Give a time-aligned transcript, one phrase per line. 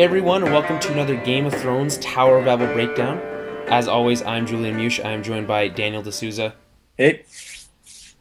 [0.00, 3.18] Hey everyone, and welcome to another Game of Thrones Tower of Babel breakdown.
[3.68, 4.98] As always, I'm Julian Mush.
[4.98, 6.54] I am joined by Daniel D'Souza.
[6.96, 7.26] Hey.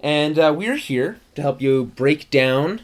[0.02, 2.82] And uh, we're here to help you break down,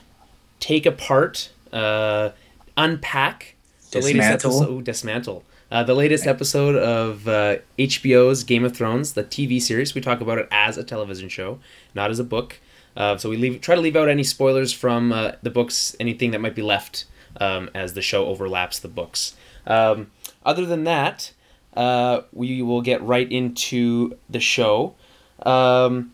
[0.61, 2.29] take apart, uh,
[2.77, 3.55] unpack
[3.91, 4.61] the latest Dismantle.
[4.61, 4.71] episode.
[4.71, 5.43] ooh, dismantle.
[5.69, 9.93] Uh, the latest episode of uh, HBO's Game of Thrones, the TV series.
[9.93, 11.59] We talk about it as a television show,
[11.95, 12.61] not as a book.
[12.95, 16.31] Uh, so we leave, try to leave out any spoilers from uh, the books, anything
[16.31, 17.03] that might be left
[17.39, 19.35] um, as the show overlaps the books.
[19.67, 20.11] Um,
[20.45, 21.33] other than that,
[21.75, 24.95] uh, we will get right into the show.
[25.43, 26.13] Um,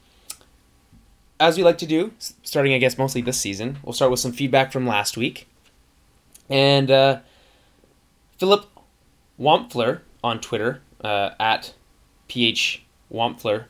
[1.40, 4.32] as we like to do, starting I guess mostly this season, we'll start with some
[4.32, 5.48] feedback from last week.
[6.50, 7.20] And uh,
[8.38, 8.66] Philip
[9.40, 11.74] Wampfler on Twitter, uh, at
[12.28, 13.66] PH Wampfler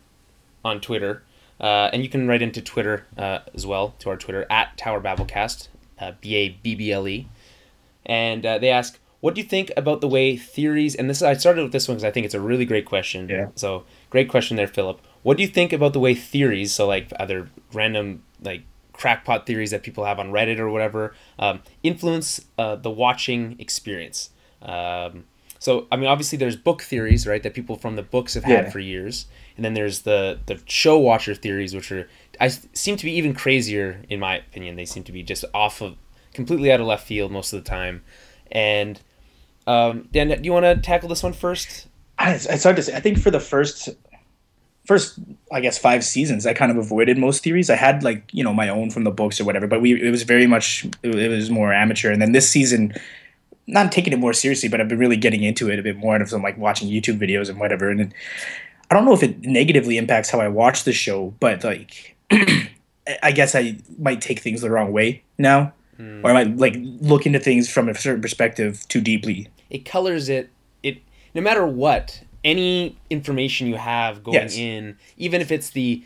[0.63, 1.23] on Twitter.
[1.59, 4.99] Uh, and you can write into Twitter uh, as well, to our Twitter, at Tower
[4.99, 5.67] Babblecast,
[5.99, 7.27] uh, B A B B L E.
[8.05, 11.33] And uh, they ask, what do you think about the way theories, and this I
[11.35, 13.29] started with this one because I think it's a really great question.
[13.29, 13.49] Yeah.
[13.55, 14.99] So, great question there, Philip.
[15.21, 18.63] What do you think about the way theories, so like other random, like
[18.93, 24.31] crackpot theories that people have on Reddit or whatever, um, influence uh, the watching experience?
[24.63, 25.25] Um,
[25.59, 28.65] so, I mean, obviously, there's book theories, right, that people from the books have had
[28.65, 28.69] Yeah.
[28.71, 33.05] for years, and then there's the the show watcher theories, which are I seem to
[33.05, 34.75] be even crazier in my opinion.
[34.77, 35.97] They seem to be just off of
[36.33, 38.03] completely out of left field most of the time.
[38.51, 38.99] And
[39.67, 41.87] um, Dan, do you want to tackle this one first?
[42.17, 42.95] I, it's hard to say.
[42.95, 43.89] I think for the first,
[44.85, 45.19] first,
[45.51, 47.69] I guess five seasons, I kind of avoided most theories.
[47.69, 50.11] I had like you know my own from the books or whatever, but we it
[50.11, 52.11] was very much it, was more amateur.
[52.11, 52.93] And then this season,
[53.67, 56.15] not taking it more seriously, but I've been really getting into it a bit more,
[56.15, 57.89] and I'm like watching YouTube videos and whatever.
[57.89, 58.13] And
[58.89, 62.15] I don't know if it negatively impacts how I watch the show, but like.
[63.23, 65.73] I guess I might take things the wrong way now,
[66.23, 69.47] or am I like look into things from a certain perspective too deeply.
[69.69, 70.49] It colors it.
[70.83, 70.97] It
[71.35, 74.57] no matter what any information you have going Yes.
[74.57, 76.03] in, even if it's the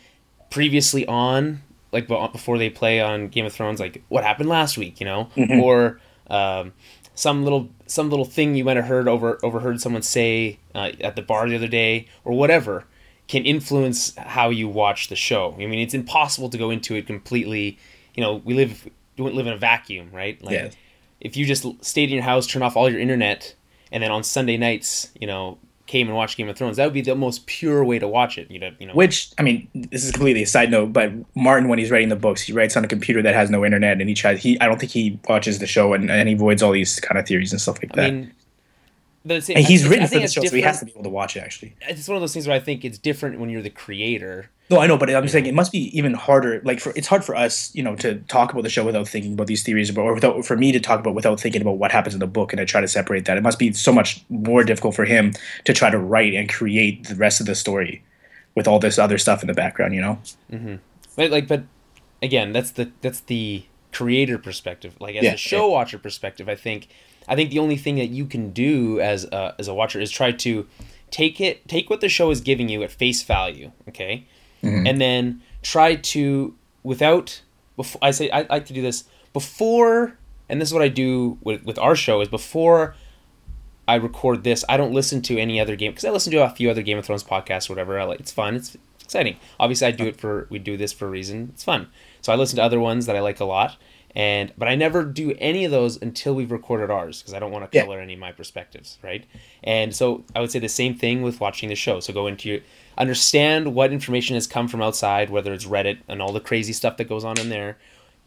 [0.50, 1.62] previously on,
[1.92, 5.28] like before they play on Game of Thrones, like what happened last week, you know,
[5.60, 6.72] or um,
[7.14, 11.16] some little some little thing you might have heard over overheard someone say uh, at
[11.16, 12.84] the bar the other day, or whatever,
[13.28, 15.54] can influence how you watch the show.
[15.54, 17.78] I mean, it's impossible to go into it completely.
[18.14, 20.42] You know, we live don't live in a vacuum, right?
[20.42, 20.70] Like, Yeah.
[21.20, 23.54] if you just stayed in your house, turn off all your internet,
[23.92, 26.92] and then on Sunday nights, you know, came and watched Game of Thrones, that would
[26.92, 28.50] be the most pure way to watch it.
[28.50, 28.92] You know, you know.
[28.92, 32.16] Which I mean, this is completely a side note, but Martin, when he's writing the
[32.16, 34.42] books, he writes on a computer that has no internet, and he tries.
[34.42, 37.18] He I don't think he watches the show, and, and he avoids all these kind
[37.18, 38.04] of theories and stuff like that.
[38.06, 38.32] I mean,
[39.24, 40.90] but it's, and he's I- I written for the show, so he has to be
[40.92, 41.40] able to watch it.
[41.40, 44.50] Actually, It's one of those things where I think it's different when you're the creator.
[44.68, 46.60] No, I know, but I'm saying it must be even harder.
[46.64, 49.34] Like, for it's hard for us, you know, to talk about the show without thinking
[49.34, 52.14] about these theories, or without for me to talk about without thinking about what happens
[52.14, 53.36] in the book, and I try to separate that.
[53.36, 55.32] It must be so much more difficult for him
[55.64, 58.02] to try to write and create the rest of the story
[58.56, 59.94] with all this other stuff in the background.
[59.94, 60.18] You know?
[60.50, 60.74] Mm-hmm.
[61.14, 61.64] But like, but
[62.20, 64.96] again, that's the that's the creator perspective.
[65.00, 66.88] Like as Yeah, a show watcher perspective, I think
[67.28, 70.10] I think the only thing that you can do as a, as a watcher is
[70.10, 70.66] try to
[71.10, 74.26] take it take what the show is giving you at face value, okay,
[74.66, 74.86] Mm-hmm.
[74.86, 77.42] and then try to without
[77.76, 80.16] before I say I like to do this before,
[80.48, 82.94] and this is what I do with with our show is before.
[83.88, 84.64] I record this.
[84.68, 86.98] I don't listen to any other game because I listen to a few other Game
[86.98, 88.00] of Thrones podcasts or whatever.
[88.00, 88.56] I like it's fun.
[88.56, 89.36] It's exciting.
[89.60, 91.50] Obviously, I do it for we do this for a reason.
[91.54, 91.88] It's fun.
[92.20, 93.76] So I listen to other ones that I like a lot,
[94.14, 97.52] and but I never do any of those until we've recorded ours because I don't
[97.52, 97.84] want to Yeah.
[97.84, 99.24] color any of my perspectives, right?
[99.62, 102.00] And so I would say the same thing with watching the show.
[102.00, 102.60] So go into your
[102.98, 106.96] understand what information has come from outside, whether it's Reddit and all the crazy stuff
[106.96, 107.78] that goes on in there,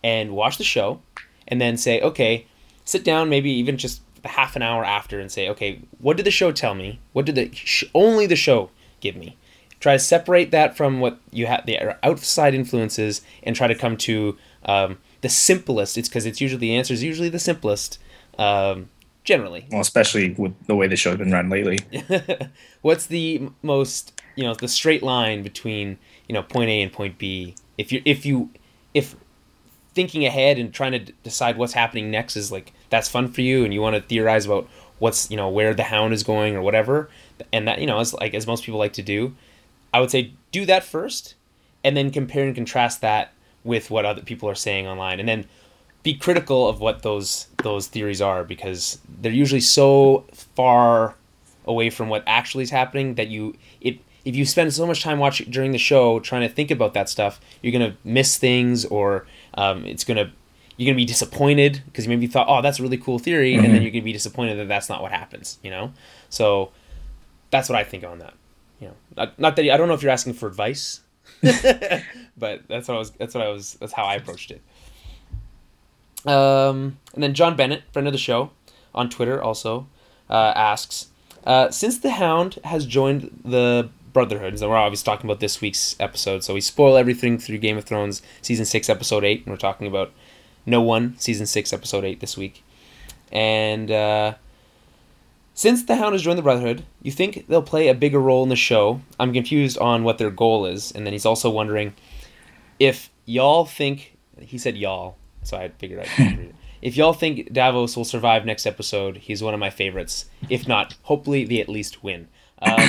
[0.03, 1.01] and watch the show,
[1.47, 2.45] and then say, okay,
[2.85, 6.31] sit down, maybe even just half an hour after, and say, okay, what did the
[6.31, 6.99] show tell me?
[7.13, 8.69] What did the sh- only the show
[8.99, 9.37] give me?
[9.79, 13.97] Try to separate that from what you have the outside influences, and try to come
[13.97, 15.97] to um, the simplest.
[15.97, 17.97] It's because it's usually the answer is usually the simplest,
[18.37, 18.89] um,
[19.23, 19.67] generally.
[19.71, 21.79] Well, especially with the way the show's been run lately.
[22.81, 25.97] What's the most you know the straight line between
[26.29, 27.55] you know point A and point B?
[27.77, 28.51] If you if you
[28.93, 29.15] if
[29.93, 33.41] thinking ahead and trying to d- decide what's happening next is like that's fun for
[33.41, 34.65] you and you want to theorize about
[34.99, 37.09] what's you know where the hound is going or whatever
[37.51, 39.35] and that you know as like as most people like to do
[39.93, 41.35] i would say do that first
[41.83, 43.33] and then compare and contrast that
[43.65, 45.45] with what other people are saying online and then
[46.01, 51.15] be critical of what those those theories are because they're usually so far
[51.65, 55.17] away from what actually is happening that you it if you spend so much time
[55.19, 59.25] watching during the show trying to think about that stuff you're gonna miss things or
[59.55, 60.31] um, it's gonna
[60.77, 63.63] you're gonna be disappointed because you maybe thought, oh, that's a really cool theory, and
[63.63, 63.73] Mm-hmm.
[63.73, 65.59] then you're gonna be disappointed that that's not what happens.
[65.61, 65.91] You know,
[66.29, 66.71] so
[67.51, 68.33] that's what I think on that.
[68.79, 71.01] You know, not, not that I don't know if you're asking for advice,
[71.41, 73.11] but that's what I was.
[73.11, 73.73] That's what I was.
[73.81, 74.61] That's how I approached it.
[76.25, 78.51] Um, and then John Bennett, friend of the show,
[78.93, 79.87] on Twitter also
[80.29, 81.07] uh, asks,
[81.45, 83.89] uh, since the Hound has joined the
[84.19, 87.77] Brotherhood, and we're obviously talking about this week's episode, so we spoil everything through Game
[87.77, 90.11] of Thrones season six, episode eight, and we're talking about
[90.65, 92.63] No One season six, episode eight this week,
[93.31, 93.89] and.
[93.89, 94.33] Uh,
[95.53, 98.49] since the Hound has joined the Brotherhood, you think they'll play a bigger role in
[98.49, 99.01] the show?
[99.19, 101.93] I'm confused on what their goal is, and then he's also wondering
[102.77, 106.55] if y'all think he said y'all, so I figured I'd read it.
[106.81, 110.27] If y'all think Davos will survive next episode, he's one of my favorites.
[110.49, 112.29] If not, hopefully they at least win.
[112.61, 112.87] Um,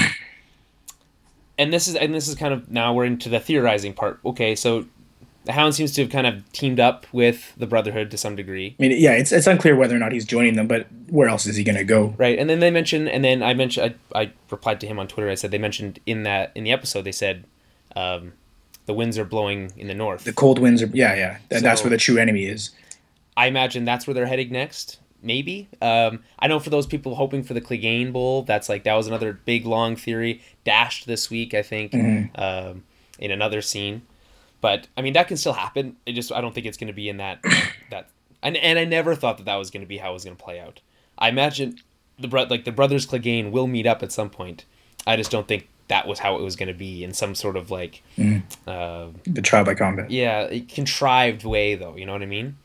[1.61, 4.19] and this is and this is kind of now we're into the theorizing part.
[4.25, 4.87] Okay, so
[5.45, 8.75] the Hound seems to have kind of teamed up with the Brotherhood to some degree.
[8.79, 11.47] I mean, yeah, it's it's unclear whether or not he's joining them, but where else
[11.47, 12.15] is he going to go?
[12.17, 15.07] Right, and then they mentioned, and then I mentioned, I, I replied to him on
[15.07, 15.29] Twitter.
[15.29, 17.45] I said they mentioned in that in the episode they said
[17.95, 18.33] um,
[18.87, 20.25] the winds are blowing in the north.
[20.25, 21.39] The cold winds are, yeah, yeah.
[21.51, 22.71] That, that's where the true enemy is.
[23.37, 24.99] I imagine that's where they're heading next.
[25.23, 25.69] Maybe.
[25.83, 29.07] Um, I know for those people hoping for the Clegane Bowl, that's like that was
[29.07, 31.53] another big long theory dashed this week.
[31.55, 31.95] I think
[32.37, 32.85] um,
[33.19, 34.03] in another scene,
[34.61, 35.97] but I mean that can still happen.
[36.07, 37.43] It just I don't think it's going to be in that
[37.91, 38.09] that.
[38.43, 40.37] And, and I never thought that that was going to be how it was going
[40.37, 40.81] to play out.
[41.19, 41.79] I imagine
[42.19, 44.65] the bro- like the brothers Clegane will meet up at some point.
[45.07, 47.57] I just don't think that was how it was going to be in some sort
[47.57, 48.03] of like
[48.67, 50.11] uh, The trial by combat.
[50.11, 51.97] yeah, contrived way though.
[51.97, 52.57] You know what I mean?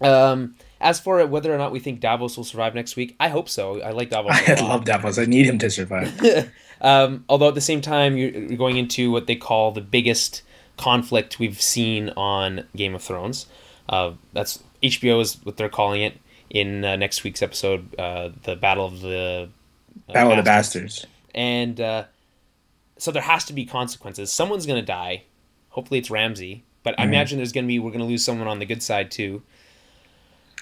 [0.00, 3.48] Um, as for whether or not we think Davos will survive next week, I hope
[3.48, 3.80] so.
[3.82, 4.32] I like Davos.
[4.48, 5.18] I love Davos.
[5.18, 6.18] I need him to survive.
[6.82, 10.40] Um, although at the same time, you're going into what they call the biggest
[10.78, 13.44] conflict we've seen on Game of Thrones.
[13.86, 16.16] Uh, that's HBO is what they're calling it
[16.48, 19.50] in uh, next week's episode, uh, the Battle of the
[20.08, 21.00] uh, Battle of the Bastards.
[21.00, 21.06] Bastards.
[21.34, 22.04] and uh,
[22.96, 24.32] so there has to be consequences.
[24.32, 25.24] Someone's gonna die.
[25.68, 27.02] Hopefully, it's Ramsay, but Mm-hmm.
[27.02, 29.42] I imagine there's gonna be we're gonna lose someone on the good side too.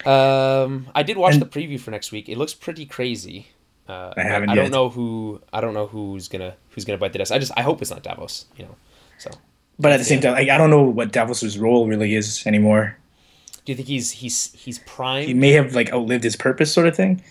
[0.06, 2.28] Um, I did watch And- the preview for next week.
[2.28, 3.48] It looks pretty crazy.
[3.88, 4.62] Uh, I haven't I, yet.
[4.62, 5.40] don't know who.
[5.52, 7.32] I don't know who's gonna who's gonna bite the dust.
[7.32, 8.44] I just I hope it's not Davos.
[8.56, 8.76] You know.
[9.18, 9.30] So
[9.78, 12.96] But at the same time, like, I don't know what Davos's role really is anymore.
[13.64, 15.26] do you think he's he's he's prime?
[15.26, 17.22] He may have like outlived his purpose, sort of thing.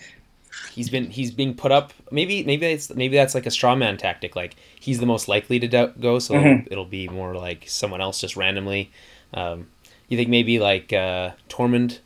[0.72, 1.92] He's been he's being put up.
[2.10, 4.34] Maybe maybe it's maybe that's like a straw man tactic.
[4.34, 6.66] Like he's the most likely to do- go, so Mhm.
[6.70, 8.90] it'll be more like someone else just randomly.
[9.32, 9.68] Um,
[10.08, 11.98] you think maybe like uh, Tormund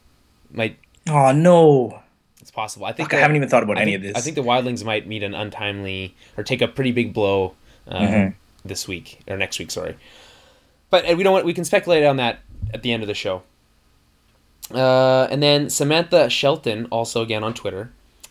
[0.53, 0.79] might?
[1.09, 2.01] Oh no!
[2.41, 2.87] It's possible.
[2.87, 4.17] I think I haven't even thought about I any think, of this.
[4.17, 7.55] I think the wildlings might meet an untimely or take a pretty big blow
[7.89, 8.35] uh, Mhm.
[8.65, 9.71] this week or next week.
[9.71, 9.97] Sorry,
[10.91, 11.33] but we don't.
[11.33, 12.41] Want, we can speculate on that
[12.75, 13.43] at the end of the show.
[14.73, 17.91] Uh, and then Samantha Shelton, also again on Twitter,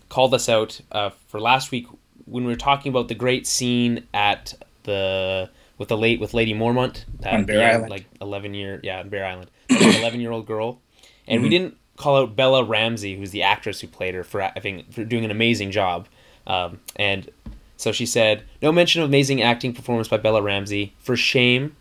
[0.09, 1.87] called us out uh, for last week
[2.25, 4.53] when we were talking about the great scene at
[4.83, 7.89] the with the late with Lady Mormont that On Bear young, Island.
[7.89, 10.79] like eleven year yeah on Bear Island, eleven year old girl,
[11.27, 14.59] and we didn't call out Bella Ramsey, who's the actress who played her for I
[14.59, 16.07] think for doing an amazing job,
[16.47, 17.29] um, and
[17.77, 21.75] so she said no mention of amazing acting performance by Bella Ramsey for shame.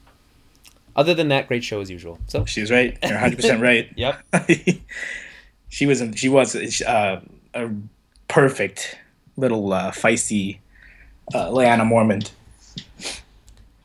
[0.97, 2.18] Other than that, great show as usual.
[2.26, 2.99] So She was right.
[3.02, 3.88] You're 100 percent right.
[3.97, 4.23] yep,
[5.68, 6.02] she was.
[6.16, 7.21] She was uh,
[7.54, 7.71] a
[8.28, 8.99] perfect
[9.37, 10.59] little uh, feisty
[11.33, 12.30] uh, Lyanna Mormont.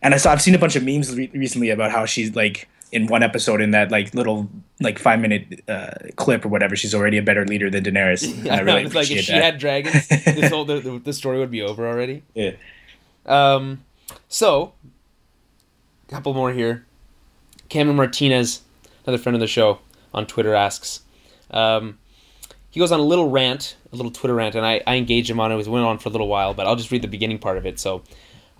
[0.02, 0.32] And I saw.
[0.32, 3.62] I've seen a bunch of memes re- recently about how she's like in one episode
[3.62, 4.50] in that like little
[4.80, 6.76] like five minute uh, clip or whatever.
[6.76, 8.26] She's already a better leader than Daenerys.
[8.46, 9.44] And I really it's like if she that.
[9.44, 12.24] had dragons, this whole the, the, story would be over already.
[12.34, 12.52] yeah.
[13.26, 13.84] Um,
[14.28, 14.74] so,
[16.08, 16.86] a couple more here.
[17.70, 18.62] Cameron Martinez,
[19.06, 19.80] another friend of the show,
[20.14, 21.02] on Twitter asks,
[21.50, 21.98] um,
[22.70, 25.40] he goes on a little rant, a little Twitter rant, and I, I engaged him
[25.40, 25.58] on it.
[25.58, 27.66] It went on for a little while, but I'll just read the beginning part of
[27.66, 27.80] it.
[27.80, 28.04] So,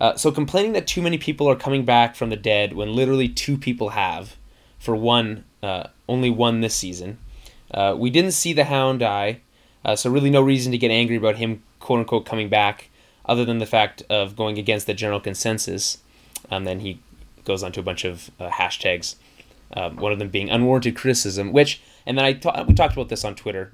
[0.00, 3.28] uh, so complaining that too many people are coming back from the dead when literally
[3.28, 4.36] two people have,
[4.78, 7.18] for one, uh, only one this season.
[7.70, 9.40] Uh, we didn't see the Hound die,
[9.84, 12.90] uh, so really no reason to get angry about him, quote unquote, coming back,
[13.24, 15.98] other than the fact of going against the general consensus.
[16.50, 17.00] And then he
[17.44, 19.16] goes on to a bunch of uh, hashtags,
[19.74, 23.24] um, one of them being unwarranted criticism, which, and then I we talked about this
[23.24, 23.72] on Twitter.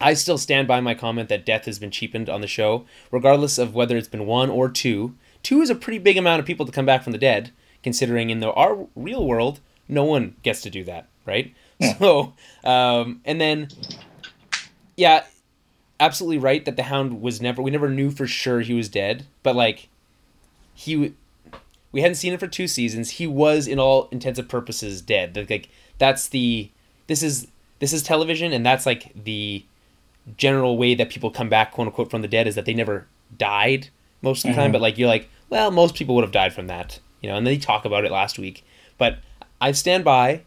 [0.00, 3.58] I still stand by my comment that death has been cheapened on the show, regardless
[3.58, 5.14] of whether it's been one or two.
[5.42, 7.50] Two is a pretty big amount of people to come back from the dead,
[7.82, 11.54] considering in the our real world, no one gets to do that, right?
[12.00, 13.68] So, um, and then,
[14.96, 15.24] yeah,
[16.00, 17.62] absolutely right that the Hound was never.
[17.62, 19.88] We never knew for sure he was dead, but like,
[20.74, 21.14] he,
[21.92, 23.10] we hadn't seen him for two seasons.
[23.10, 25.36] He was, in all intents and purposes, dead.
[25.36, 26.70] Like, like that's the
[27.06, 27.46] this is
[27.78, 29.64] this is television, and that's like the
[30.36, 33.06] general way that people come back, quote unquote, from the dead is that they never
[33.36, 33.88] died
[34.22, 34.72] most of the time.
[34.72, 37.36] But like you're like, well, most people would have died from that, you know.
[37.36, 38.64] And they talk about it last week,
[38.98, 39.18] but
[39.60, 40.42] I stand by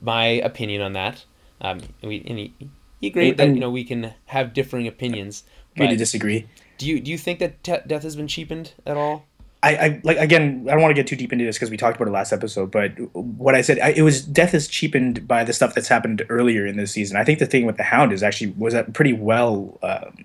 [0.00, 1.24] my opinion on that.
[1.60, 2.54] Um, and we and he,
[3.00, 5.44] he agreed that you know we can have differing opinions.
[5.76, 6.46] Agree to disagree.
[6.78, 9.26] do you do you think that te- death has been cheapened at all?
[9.62, 10.66] I, I like again.
[10.68, 12.32] I don't want to get too deep into this because we talked about it last
[12.32, 12.70] episode.
[12.70, 16.24] But what I said, I, it was death is cheapened by the stuff that's happened
[16.28, 17.16] earlier in this season.
[17.16, 20.24] I think the thing with the Hound is actually was that pretty well, um,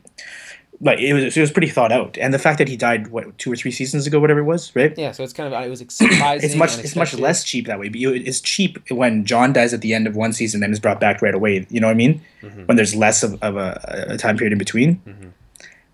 [0.82, 3.38] like it was it was pretty thought out, and the fact that he died what
[3.38, 4.98] two or three seasons ago, whatever it was, right?
[4.98, 6.50] Yeah, so it's kind of it was surprising.
[6.50, 7.90] It's much it's much less cheap that way.
[7.90, 10.80] But you, it's cheap when Jon dies at the end of one season, then is
[10.80, 11.68] brought back right away.
[11.70, 12.22] You know what I mean?
[12.42, 12.66] Mm-hmm.
[12.66, 15.34] When there's less of, of a, a time period in between.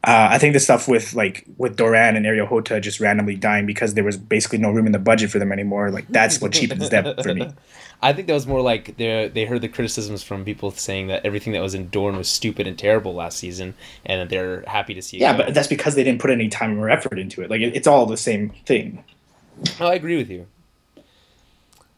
[0.05, 3.65] Uh, I think the stuff with like with Doran and Areo Hotah just randomly dying
[3.65, 5.91] because there was basically no room in the budget for them anymore.
[5.91, 7.49] Like that's what cheapens them for me.
[8.01, 11.25] I think that was more like they they heard the criticisms from people saying that
[11.25, 14.93] everything that was in Dorne was stupid and terrible last season, and that they're happy
[14.93, 15.17] to see.
[15.17, 15.45] It Yeah, go.
[15.45, 17.49] but that's because they didn't put any time or effort into it.
[17.49, 19.05] Like it, it's all the same thing.
[19.79, 20.47] Oh, I agree with you.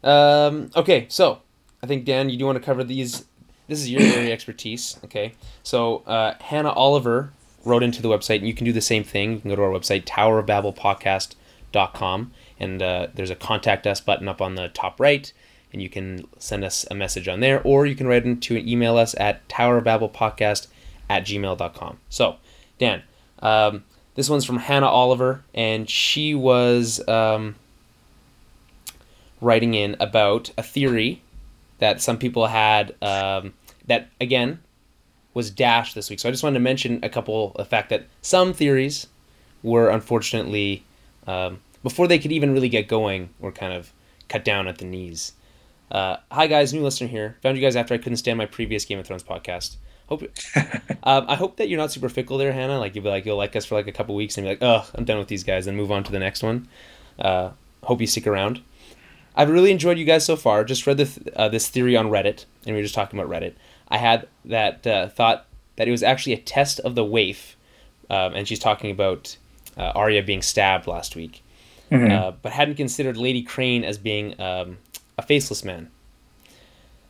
[0.03, 1.41] Um, okay, so
[1.81, 3.25] I think Dan, you do want to cover these.
[3.67, 4.99] This is your area expertise.
[5.05, 5.33] Okay,
[5.63, 7.33] so uh, Hannah Oliver
[7.65, 9.33] wrote into the website, and you can do the same thing.
[9.33, 14.41] You can go to our website, towerofbabelpodcast.com, and uh, there's a contact us button up
[14.41, 15.31] on the top right,
[15.73, 18.67] and you can send us a message on there, or you can write into an
[18.67, 20.67] email us at towerofbabelpodcast
[21.09, 21.97] at gmail.com.
[22.09, 22.37] So,
[22.79, 23.03] Dan,
[23.39, 23.83] um,
[24.15, 27.05] this one's from Hannah Oliver, and she was.
[27.07, 27.55] Um,
[29.41, 31.21] writing in about a theory
[31.79, 33.53] that some people had um,
[33.87, 34.59] that again
[35.35, 36.19] was dashed this week.
[36.19, 39.05] So I just wanted to mention a couple the fact that some theories
[39.61, 40.83] were unfortunately
[41.27, 43.91] um, before they could even really get going were kind of
[44.29, 45.33] cut down at the knees.
[45.91, 47.37] Uh, hi guys, new listener here.
[47.43, 49.75] Found you guys after I couldn't stand my previous Game of Thrones podcast.
[50.07, 50.29] Hope um,
[51.27, 52.79] I hope that you're not super fickle there, Hannah.
[52.79, 54.63] Like you'll be like you'll like us for like a couple weeks and be like,
[54.63, 56.67] oh, I'm done with these guys, and move on to the next one.
[57.19, 57.51] Uh,
[57.83, 58.61] hope you stick around.
[59.35, 60.63] I've really enjoyed you guys so far.
[60.63, 63.29] Just read the th- uh, this theory on Reddit, and we were just talking about
[63.29, 63.53] Reddit.
[63.89, 67.55] I had that uh, thought that it was actually a test of the waif,
[68.09, 69.37] um, and she's talking about
[69.77, 71.43] uh, Arya being stabbed last week,
[71.91, 74.77] uh, but hadn't considered Lady Crane as being um,
[75.17, 75.89] a faceless man.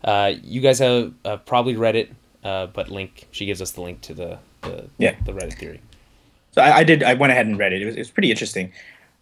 [0.03, 2.11] Uh, you guys have uh, probably read it,
[2.43, 5.15] uh, but link she gives us the link to the the, Yeah.
[5.25, 5.81] the Reddit theory.
[6.51, 7.03] So I, I did.
[7.03, 7.81] I went ahead and read it.
[7.81, 8.71] It was, it was pretty interesting.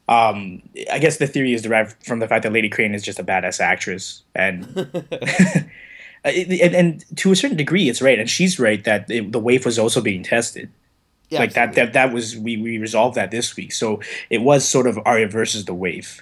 [0.10, 3.20] Um, I guess the theory is derived from the fact that Lady Crane is just
[3.20, 4.66] a badass actress, and
[6.26, 8.20] Uh, and, and to a certain degree, it's right.
[8.20, 10.70] And she's right that it, the waif was also being tested.
[11.30, 11.86] Yeah, like that, absolutely.
[11.86, 11.94] that.
[11.94, 13.72] That was we we resolved that this week.
[13.72, 14.00] So
[14.30, 16.22] it was sort of Arya versus the waif,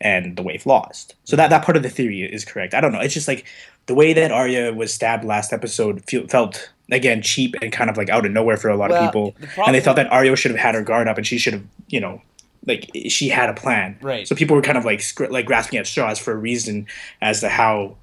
[0.00, 1.14] and the waif lost.
[1.24, 2.74] So that that part of the theory is correct.
[2.74, 3.00] I don't know.
[3.00, 3.44] It's just like
[3.86, 7.96] the way that Arya was stabbed last episode feel, felt again cheap and kind of
[7.96, 9.34] like out of nowhere for a lot Well, of people.
[9.38, 11.52] the and they thought that Arya should have had her guard up and she should
[11.54, 12.20] have, you know,
[12.66, 13.96] like she had a plan.
[14.02, 14.26] Right.
[14.26, 16.86] So people were kind of like like grasping at straws for a reason
[17.20, 17.96] as to how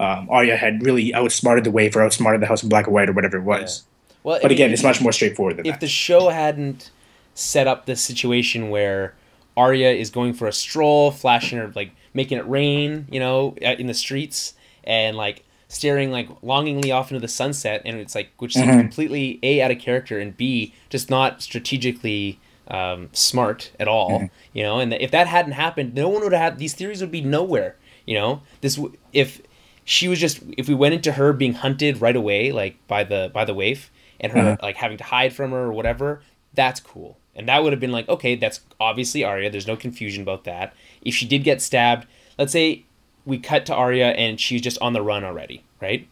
[0.00, 3.08] um, Arya had really outsmarted the Waif or outsmarted the House of Black and White
[3.08, 3.84] or whatever it was.
[4.22, 5.80] Well, I But mean, again, if it's much more straightforward than if that.
[5.80, 6.90] the show hadn't
[7.34, 9.14] set up this situation where
[9.56, 13.74] Arya is going for a stroll, flashing her like making it rain, you know, uh,
[13.78, 18.30] in the streets, and like staring like longingly off into the sunset, and it's like
[18.38, 23.88] which seems completely a out of character and b just not strategically um, smart at
[23.88, 24.78] all, you know.
[24.80, 28.14] And if that hadn't happened, no one would have these theories would be nowhere, you
[28.14, 28.42] know.
[28.60, 29.40] This w- if
[29.84, 33.30] she was just if we went into her being hunted right away like by the
[33.32, 34.56] by the waif and her uh-huh.
[34.62, 36.22] like having to hide from her or whatever
[36.54, 37.18] that's cool.
[37.36, 39.50] And that would have been like okay that's obviously Arya.
[39.50, 40.74] There's no confusion about that.
[41.02, 42.06] If she did get stabbed
[42.38, 42.84] let's say
[43.26, 46.08] we cut to Arya and she's just on the run already right?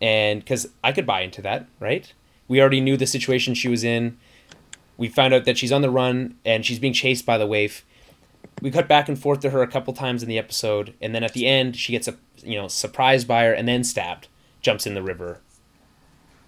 [0.00, 2.12] And because I could buy into that right?
[2.46, 4.18] We already knew the situation she was in.
[4.96, 7.84] We found out that she's on the run and she's being chased by the waif
[8.60, 11.24] we cut back and forth to her a couple times in the episode, and then
[11.24, 14.28] at the end she gets a you know surprised by her and then stabbed,
[14.60, 15.40] jumps in the river.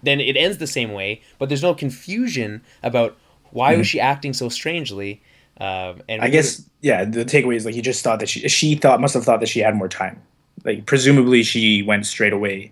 [0.03, 3.17] Then it ends the same way, but there's no confusion about
[3.51, 5.21] why was she acting so strangely.
[5.59, 7.05] Um, and I guess yeah.
[7.05, 9.49] The takeaway is like he just thought that she she thought must have thought that
[9.49, 10.21] she had more time.
[10.63, 12.71] Like presumably she went straight away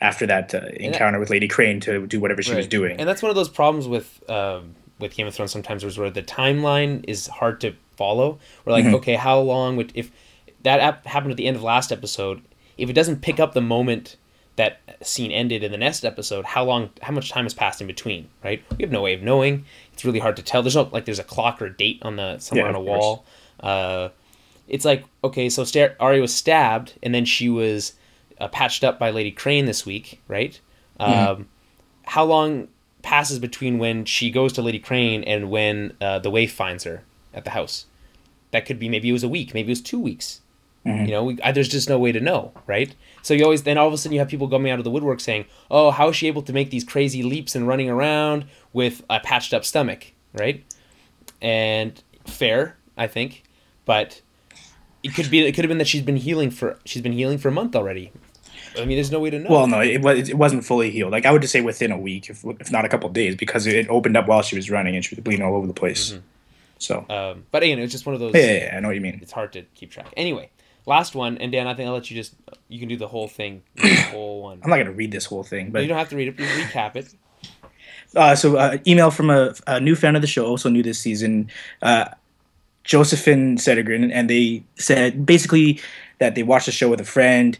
[0.00, 2.98] after that uh, encounter with Lady Crane to do whatever she was doing.
[2.98, 6.10] And that's one of those problems with um, with Game of Thrones sometimes was where
[6.10, 8.38] the timeline is hard to follow.
[8.64, 10.10] We're like, okay, how long would if
[10.62, 12.42] that ap- happened at the end of last episode?
[12.78, 14.16] If it doesn't pick up the moment
[14.56, 17.86] that scene ended in the next episode, how long, how much time has passed in
[17.86, 18.28] between?
[18.44, 18.62] Right?
[18.76, 19.64] We have no way of knowing.
[19.92, 20.62] It's really hard to tell.
[20.62, 22.80] There's no like there's a clock or a date on the somewhere Yeah, on a
[22.80, 23.24] wall.
[23.60, 24.08] Uh,
[24.68, 27.94] it's like okay, so Star- Arya was stabbed, and then she was
[28.40, 30.58] uh, patched up by Lady Crane this week, right?
[30.98, 31.48] Um,
[32.04, 32.68] how long
[33.02, 37.04] passes between when she goes to Lady Crane and when uh, the waif finds her
[37.36, 37.86] at the house?
[38.50, 40.40] That could be maybe it was a week, maybe it was two weeks.
[40.84, 41.04] Mm-hmm.
[41.04, 42.94] You know, we, I, there's just no way to know, right?
[43.22, 44.90] So you always then all of a sudden you have people coming out of the
[44.90, 48.46] woodwork saying, "Oh, how is she able to make these crazy leaps and running around
[48.72, 50.64] with a patched up stomach?" Right?
[51.42, 53.42] And fair, I think,
[53.84, 54.20] but
[55.02, 57.38] it could be it could have been that she's been healing for she's been healing
[57.38, 58.12] for a month already.
[58.76, 59.50] I mean, there's no way to know.
[59.50, 61.10] Well, no, it was it wasn't fully healed.
[61.10, 63.34] Like I would just say within a week, if, if not a couple of days,
[63.34, 65.74] because it opened up while she was running and she was bleeding all over the
[65.74, 66.12] place.
[66.12, 66.20] Mm-hmm.
[66.78, 68.34] So um, but again, it's just one of those.
[68.34, 69.18] yeah, yeah, yeah, I know what you mean.
[69.22, 70.12] It's hard to keep track.
[70.16, 70.50] Anyway,
[70.84, 72.34] last one, and Dan, I think I'll let you just
[72.68, 74.60] you can do the whole thing, the whole one.
[74.62, 76.38] I'm not gonna read this whole thing, but You don't have to read it.
[76.38, 77.14] You recap it.
[78.14, 80.98] Uh, so uh, email from a, a new fan of the show, also new this
[80.98, 81.50] season,
[81.82, 82.06] uh,
[82.84, 85.80] Josephine Sedegren, and they said basically
[86.18, 87.58] that they watched the show with a friend.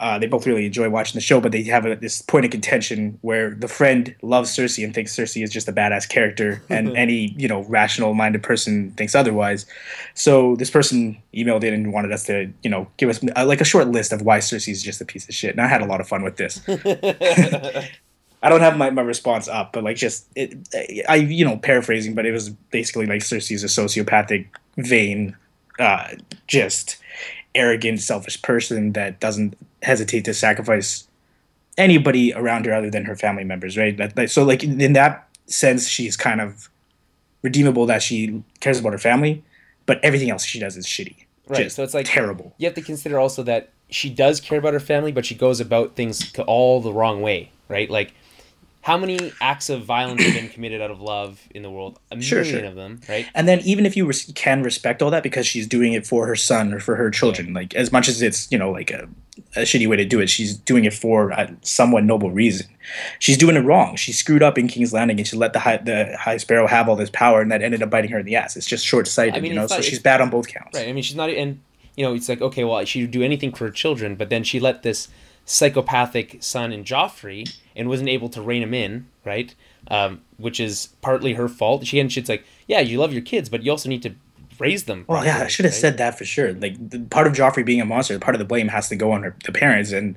[0.00, 2.50] Uh, they both really enjoy watching the show, but they have a, this point of
[2.50, 6.96] contention where the friend loves Cersei and thinks Cersei is just a badass character, and
[6.96, 9.66] any you know rational-minded person thinks otherwise.
[10.14, 13.60] So this person emailed in and wanted us to you know give us uh, like
[13.60, 15.82] a short list of why Cersei is just a piece of shit, and I had
[15.82, 16.62] a lot of fun with this.
[18.42, 20.56] I don't have my, my response up, but like just it,
[21.10, 24.46] I you know paraphrasing, but it was basically like Cersei's a sociopathic,
[24.78, 25.36] vain,
[25.78, 26.08] uh,
[26.46, 26.96] just
[27.54, 31.06] arrogant, selfish person that doesn't hesitate to sacrifice
[31.78, 33.96] anybody around her other than her family members, right?
[33.96, 36.68] That, that, so like in that sense, she's kind of
[37.42, 39.42] redeemable that she cares about her family,
[39.86, 41.24] but everything else she does is shitty.
[41.48, 42.54] Right, Just so it's like- terrible.
[42.58, 45.58] You have to consider also that she does care about her family, but she goes
[45.58, 47.90] about things all the wrong way, right?
[47.90, 48.12] Like,
[48.82, 51.98] how many acts of violence have been committed out of love in the world?
[52.12, 52.68] A Sure, million sure.
[52.68, 53.26] of them, right?
[53.34, 56.26] And then even if you res- can respect all that because she's doing it for
[56.26, 59.08] her son or for her children, like as much as it's you know like a,
[59.56, 62.66] a shitty way to do it, she's doing it for a somewhat noble reason.
[63.18, 63.96] She's doing it wrong.
[63.96, 66.88] She screwed up in King's Landing and she let the high, the High Sparrow have
[66.88, 68.56] all this power, and that ended up biting her in the ass.
[68.56, 69.66] It's just short sighted, I mean, you know.
[69.66, 70.78] So she's bad on both counts.
[70.78, 70.88] Right.
[70.88, 71.60] I mean, she's not, and
[71.96, 74.44] you know, it's like okay, well, she would do anything for her children, but then
[74.44, 75.08] she let this
[75.44, 79.54] psychopathic son in Joffrey and wasn't able to rein him in, right?
[79.88, 81.86] Um, which is partly her fault.
[81.86, 84.14] She and she's like, yeah, you love your kids, but you also need to
[84.60, 85.04] raise them.
[85.08, 85.80] Well, yeah, I should have right?
[85.80, 86.52] said that for sure.
[86.52, 89.12] Like the, part of Joffrey being a monster, part of the blame has to go
[89.12, 90.16] on her, the parents, and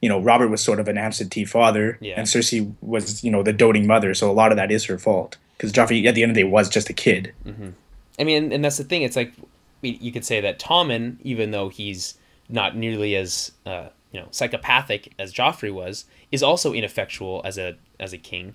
[0.00, 2.14] you know Robert was sort of an absentee father, Yeah.
[2.16, 4.14] and Cersei was you know the doting mother.
[4.14, 6.42] So a lot of that is her fault because Joffrey at the end of the
[6.42, 7.32] day was just a kid.
[8.20, 9.02] I mean, and that's the thing.
[9.02, 9.32] It's like
[9.82, 12.14] you could say that Tommen, even though he's
[12.48, 17.76] not nearly as uh, you know psychopathic as Joffrey was, is also ineffectual as a
[18.00, 18.54] as a king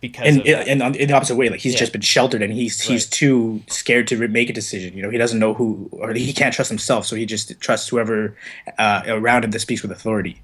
[0.00, 1.80] because and of and on, in the opposite way, like he's Yeah.
[1.80, 3.10] just been sheltered and he's he's Right.
[3.10, 4.96] too scared to re- make a decision.
[4.96, 7.88] You know, he doesn't know who or he can't trust himself, so he just trusts
[7.88, 8.36] whoever
[8.78, 10.40] uh, around him that speaks with authority.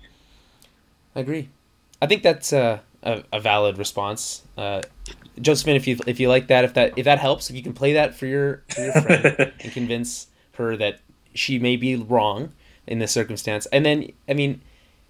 [1.15, 1.49] I agree.
[2.01, 4.43] I think that's a, a, a valid response.
[4.57, 4.83] Uh,
[5.41, 7.73] Josephine, if you if you like that, if that if that helps, if you can
[7.73, 11.01] play that for your for your friend and convince her that
[11.35, 12.53] she may be wrong
[12.87, 14.61] in this circumstance, and then I mean,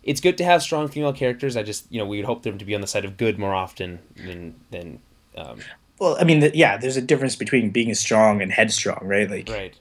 [0.03, 1.57] it's good to have strong female characters.
[1.57, 3.39] I just you know we would hope them to be on the side of good
[3.39, 5.01] more often than than
[5.37, 5.61] um,
[5.99, 9.31] Well, I mean, the, yeah, there's a difference between being strong and headstrong, right?
[9.31, 9.79] Like, Right.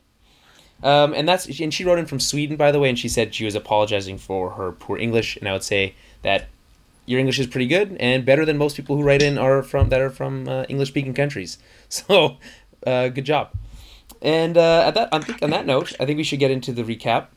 [0.83, 3.35] Um, and that's and she wrote in from Sweden, by the way, and she said
[3.35, 6.47] she was apologizing for her poor English, and I would say that
[7.05, 9.89] your English is pretty good and better than most people who write in are from
[9.89, 11.57] that are from uh, English speaking countries.
[11.89, 12.37] So,
[12.87, 13.51] uh, good job.
[14.21, 17.27] And uh, at that, on that note, I think we should get into the recap,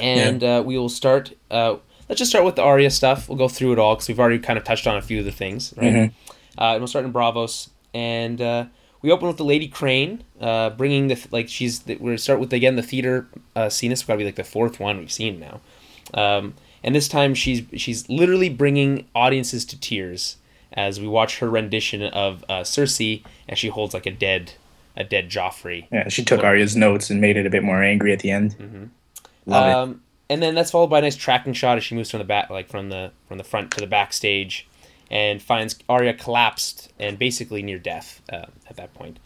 [0.00, 1.32] and uh, we will start.
[1.50, 1.76] Uh,
[2.08, 3.28] let's just start with the Arya stuff.
[3.28, 5.24] We'll go through it all because we've already kind of touched on a few of
[5.24, 5.92] the things, right?
[5.92, 6.12] Mhm.
[6.58, 8.64] Uh, and we'll start in Braavos, and uh,
[9.00, 12.40] we open with the Lady Crane, uh, bringing the like she's the, we're gonna start
[12.40, 13.90] with again the theater uh, scene.
[13.90, 15.60] This got to be like the fourth one we've seen now,
[16.14, 20.36] um, and this time she's she's literally bringing audiences to tears
[20.74, 24.52] as we watch her rendition of uh, Cersei as she holds like a dead
[24.96, 25.86] a dead Joffrey.
[25.90, 28.56] yeah, she took Arya's notes and made it a bit more angry at the end.
[28.58, 28.84] Mm-hmm.
[29.46, 29.74] Love it.
[29.74, 32.24] Um, and then that's followed by a nice tracking shot as she moves from the
[32.24, 34.66] back, like from the from the front to the backstage,
[35.10, 39.18] and finds Arya collapsed and basically near death uh, at that point.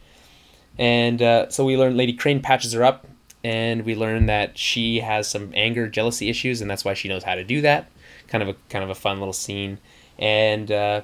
[0.79, 3.07] And uh, so we learn Lady Crane patches her up,
[3.45, 7.23] and we learn that she has some anger, jealousy issues, and that's why she knows
[7.23, 7.91] how to do that.
[8.27, 9.79] Kind of a kind of a fun little scene,
[10.19, 11.03] and uh,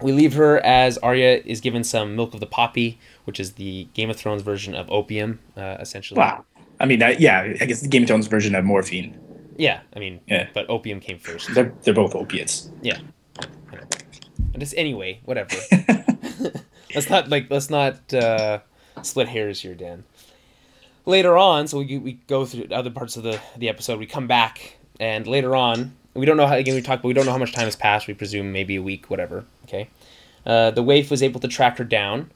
[0.00, 3.86] we leave her as Arya is given some milk of the poppy, which is the
[3.94, 6.18] Game of Thrones version of opium, uh, essentially.
[6.18, 6.44] Wow.
[6.82, 9.18] I mean, I, yeah, I guess the Game of Thrones version of morphine.
[9.56, 10.48] Yeah, I mean, Yeah.
[10.52, 11.54] but opium came first.
[11.54, 12.70] They're they're both opiates.
[12.82, 12.98] Yeah.
[13.70, 15.54] But just anyway, whatever.
[16.94, 18.58] let's not like let's not uh,
[19.02, 20.04] split hairs here, Dan.
[21.06, 23.98] Later on, so we we go through other parts of the the episode.
[23.98, 27.14] We come back and later on, we don't know how again we talked, but we
[27.14, 28.06] don't know how much time has passed.
[28.06, 29.44] We presume maybe a week, whatever.
[29.64, 29.88] Okay,
[30.46, 32.30] uh, the waif was able to track her down,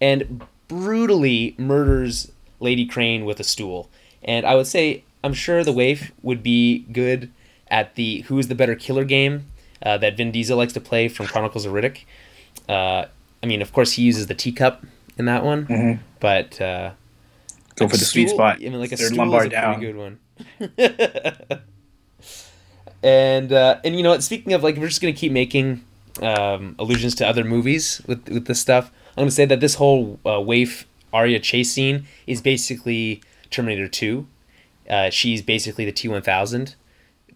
[0.00, 3.88] and brutally murders Lady Crane with a stool.
[4.22, 7.30] And I would say I'm sure the waif would be good
[7.68, 9.46] at the Who's the Better Killer game
[9.82, 12.04] uh, that Vin Diesel likes to play from Chronicles of Riddick.
[12.68, 13.06] Uh,
[13.42, 14.84] I mean, of course, he uses the teacup
[15.18, 15.98] in that one, Mhm.
[16.20, 16.90] but uh,
[17.76, 18.56] Go for the sweet spot.
[18.56, 19.74] I mean, like a Third stool lumbar is a down.
[19.74, 20.18] pretty good one.
[23.02, 24.18] and uh, and you know?
[24.20, 25.84] Speaking of like, we're just gonna keep making
[26.22, 28.90] um, allusions to other movies with with this stuff.
[29.16, 34.26] I'm gonna say that this whole uh, waif Arya chase scene is basically Terminator Two.
[34.88, 36.74] Uh, she's basically the T one thousand,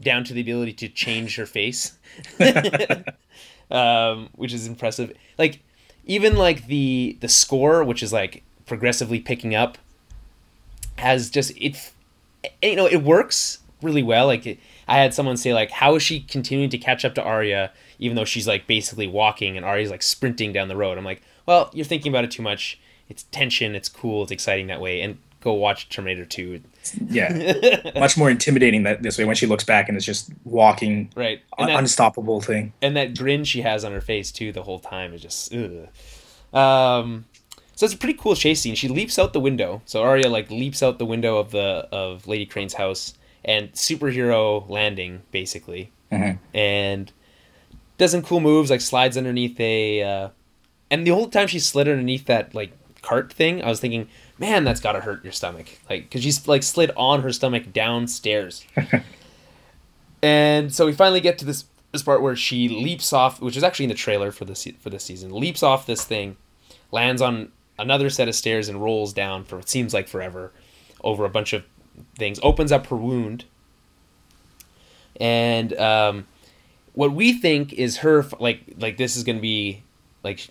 [0.00, 1.98] down to the ability to change her face,
[3.70, 5.16] um, which is impressive.
[5.38, 5.61] Like
[6.04, 9.78] even like the the score, which is like progressively picking up,
[10.96, 11.92] has just it.
[12.62, 14.26] You know, it works really well.
[14.26, 17.22] Like it, I had someone say, like, how is she continuing to catch up to
[17.22, 20.98] Arya, even though she's like basically walking and Arya's like sprinting down the road?
[20.98, 22.80] I'm like, well, you're thinking about it too much.
[23.11, 23.75] It's tension.
[23.75, 24.23] It's cool.
[24.23, 25.03] It's exciting that way.
[25.03, 26.61] And go watch Terminator Two.
[27.09, 31.11] Yeah, much more intimidating that this way when she looks back and it's just walking,
[31.14, 31.40] Right.
[31.59, 32.73] un- that, unstoppable thing.
[32.81, 35.53] and that grin she has on her face too the whole time is just
[36.53, 37.25] um
[37.75, 40.51] so it's a pretty cool chase scene she leaps out the window so Arya like
[40.51, 46.38] leaps out the window of the of Lady Crane's house and superhero landing basically Mhm.
[46.55, 47.12] and
[47.99, 50.29] does some cool moves like slides underneath a uh,
[50.90, 54.08] and the whole time she slid underneath that like cart thing I was thinking
[54.38, 58.64] man that's gotta hurt your stomach like because she's like slid on her stomach downstairs
[60.22, 63.64] and so we finally get to this this part where she leaps off, which is
[63.64, 65.32] actually in the trailer for this for this season.
[65.32, 66.36] Leaps off this thing,
[66.92, 70.52] lands on another set of stairs, and rolls down for what seems like forever,
[71.02, 71.64] over a bunch of
[72.16, 72.38] things.
[72.42, 73.44] Opens up her wound,
[75.20, 76.26] and um,
[76.92, 79.82] what we think is her like like this is gonna be
[80.22, 80.48] like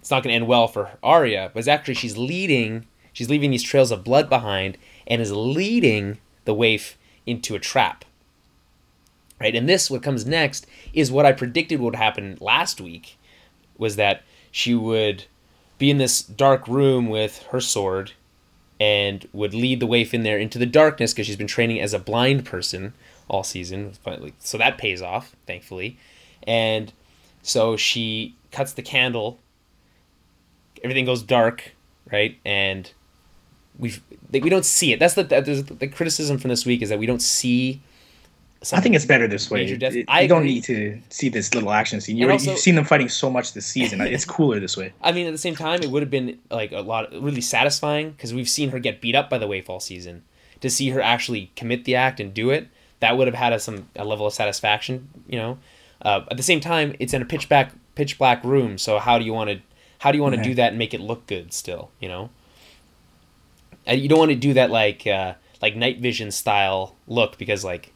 [0.00, 2.86] it's not gonna end well for Arya, but it's actually she's leading.
[3.12, 8.04] She's leaving these trails of blood behind, and is leading the waif into a trap
[9.40, 13.16] right and this what comes next is what i predicted would happen last week
[13.78, 15.24] was that she would
[15.78, 18.12] be in this dark room with her sword
[18.78, 21.94] and would lead the waif in there into the darkness because she's been training as
[21.94, 22.92] a blind person
[23.28, 23.92] all season
[24.38, 25.98] so that pays off thankfully
[26.46, 26.92] and
[27.42, 29.38] so she cuts the candle
[30.82, 31.72] everything goes dark
[32.12, 32.92] right and
[33.78, 33.94] we
[34.32, 37.06] we don't see it that's the, the the criticism from this week is that we
[37.06, 37.80] don't see
[38.74, 39.74] I think it's better this way.
[39.74, 42.18] Death- It- I you don't need to see this little action scene.
[42.18, 44.00] You And already, also- you've seen them fighting so much this season.
[44.14, 44.92] It's cooler this way.
[45.00, 48.10] I mean, at the same time, it would have been like a lot really satisfying
[48.10, 50.24] because we've seen her get beat up by the waif all season.
[50.60, 52.68] To see her actually commit the act and do it,
[53.00, 55.56] that would have had a, some a level of satisfaction, you know.
[56.02, 59.18] Uh, at the same time, it's in a pitch black pitch black room, so how
[59.18, 59.58] do you want to
[60.00, 60.44] how do you want to Mhm.
[60.44, 62.28] do that and make it look good still, you know?
[63.86, 67.64] And you don't want to do that like uh, like night vision style look because
[67.64, 67.92] like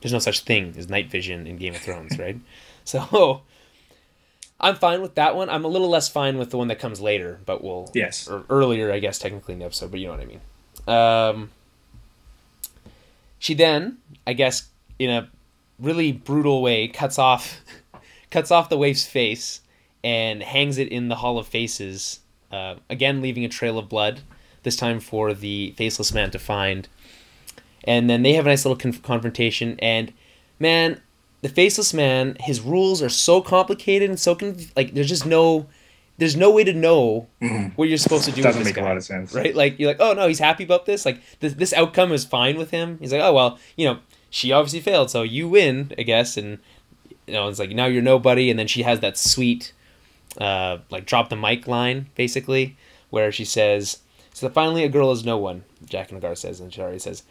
[0.00, 2.36] there's no such thing as night vision in Game of Thrones, right?
[2.84, 3.42] So
[4.60, 5.48] I'm fine with that one.
[5.48, 8.26] I'm a little less fine with the one that comes later, but we'll Yes.
[8.28, 10.40] or earlier, I guess, technically in the episode, but you know what I mean.
[10.88, 11.50] Um,
[13.38, 15.28] she then, I guess, in a
[15.78, 17.60] really brutal way, cuts off
[18.30, 19.60] cuts off the waif's face
[20.04, 22.20] and hangs it in the Hall of Faces.
[22.50, 24.20] Uh, again, leaving a trail of blood.
[24.62, 26.88] This time for the faceless man to find.
[27.84, 29.76] And then they have a nice little conf- confrontation.
[29.80, 30.12] And
[30.60, 31.00] man,
[31.40, 35.66] the faceless man, his rules are so complicated and so conf- like there's just no
[36.18, 37.72] there's no way to know Mhm.
[37.74, 38.42] what you're supposed to do.
[38.42, 39.34] Doesn't with this make a lot of sense.
[39.34, 39.52] right?
[39.56, 41.04] Like you're like, oh no, he's happy about this.
[41.04, 42.98] Like this this outcome is fine with him.
[43.00, 43.98] He's like, oh well, you know,
[44.30, 46.36] she obviously failed, so you win, I guess.
[46.36, 46.58] And
[47.26, 48.48] you know, it's like now you're nobody.
[48.50, 49.72] And then she has that sweet,
[50.38, 52.76] uh, like drop the mic line basically,
[53.10, 53.98] where she says,
[54.32, 57.22] "So finally, a girl is no one." Jaqen H'ghar says, and already says,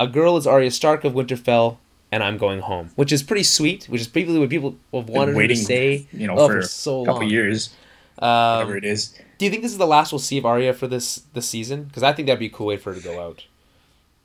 [0.00, 1.78] "A girl is Arya Stark of Winterfell."
[2.12, 3.86] And I'm going home, which is pretty sweet.
[3.86, 6.68] Which is probably what people have wanted her to say, you know, oh, for, for
[6.68, 7.30] so a couple long.
[7.30, 7.70] years,
[8.20, 9.18] Um, whatever it is.
[9.38, 11.82] do you think this is the last we'll see of Arya for this this season?
[11.84, 13.44] Because I think that'd be a cool way for her to go out.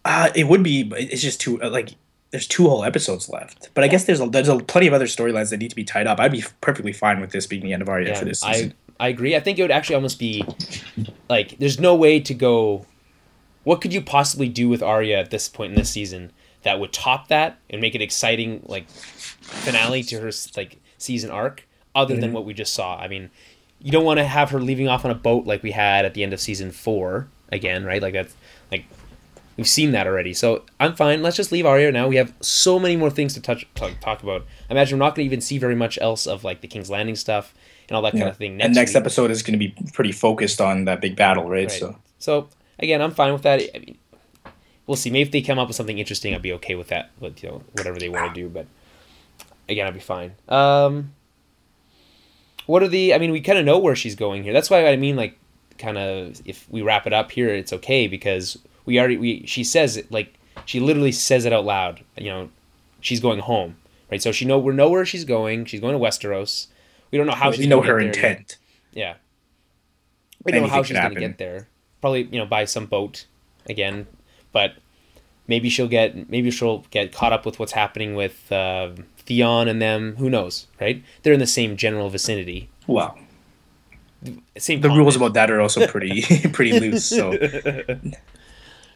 [0.06, 1.96] Uh, it would be, but it's just too uh, like
[2.32, 3.70] there's two whole episodes left.
[3.74, 5.84] But I guess there's a, there's a, plenty of other storylines that need to be
[5.84, 6.20] tied up.
[6.20, 8.74] I'd be perfectly fine with this being the end of Arya for this season.
[9.00, 9.36] I I agree.
[9.36, 10.44] I think it would actually almost be
[11.30, 12.86] like there's no way to go.
[13.64, 16.32] What could you possibly do with Arya at this point in this season
[16.64, 21.68] that would top that and make it exciting, like finale to her like season arc,
[21.96, 22.34] other than Mhm.
[22.34, 22.98] what we just saw?
[22.98, 23.30] I mean,
[23.80, 26.14] you don't want to have her leaving off on a boat like we had at
[26.14, 28.02] the end of season four again, right?
[28.02, 28.34] Like that's
[28.72, 28.86] like
[29.62, 30.34] we've seen that already.
[30.34, 31.22] So I'm fine.
[31.22, 32.08] Let's just leave Arya now.
[32.08, 34.44] We have so many more things to touch talk, talk about.
[34.68, 36.90] I imagine we're not going to even see very much else of like the King's
[36.90, 37.54] Landing stuff
[37.88, 38.60] and all that kind of thing.
[38.60, 39.02] and next week.
[39.02, 41.70] episode is going to be pretty focused on that big battle, right?
[41.70, 41.72] Right.
[41.72, 43.62] So So again, I'm fine with that.
[43.76, 44.00] I mean,
[44.88, 45.12] we'll see.
[45.12, 47.12] Maybe if they come up with something interesting, I'd be okay with that.
[47.20, 48.66] With you know whatever they want to do, but
[49.70, 50.34] again, I'd be fine.
[50.50, 51.14] Um,
[52.66, 53.14] what are the?
[53.14, 54.54] I mean, we kind of know where she's going here.
[54.54, 55.38] That's why I mean, like,
[55.78, 59.64] kind of if we wrap it up here, it's okay because we already we she
[59.64, 60.34] says it like
[60.66, 62.04] she literally says it out loud.
[62.18, 62.50] You know,
[63.00, 63.78] she's going home,
[64.12, 64.22] right?
[64.22, 65.66] So she know we know where she's going.
[65.66, 66.68] She's going to Westeros.
[67.12, 67.62] We don't know how she's.
[67.62, 68.16] we know gonna her there yet.
[68.16, 68.58] intent.
[68.94, 69.16] Yeah.
[70.44, 71.68] We don't know how she's going to get there.
[72.00, 73.28] Probably, you know, by some boat
[73.70, 74.08] again,
[74.52, 74.74] but
[75.48, 79.82] maybe she'll get maybe she'll get caught up with what's happening with uh, Theon and
[79.82, 80.16] them.
[80.18, 81.04] Who knows, right?
[81.22, 82.70] They're in the same general vicinity.
[82.88, 83.18] Well,
[84.58, 87.06] Same the rules about that are also pretty pretty loose.
[87.06, 87.32] So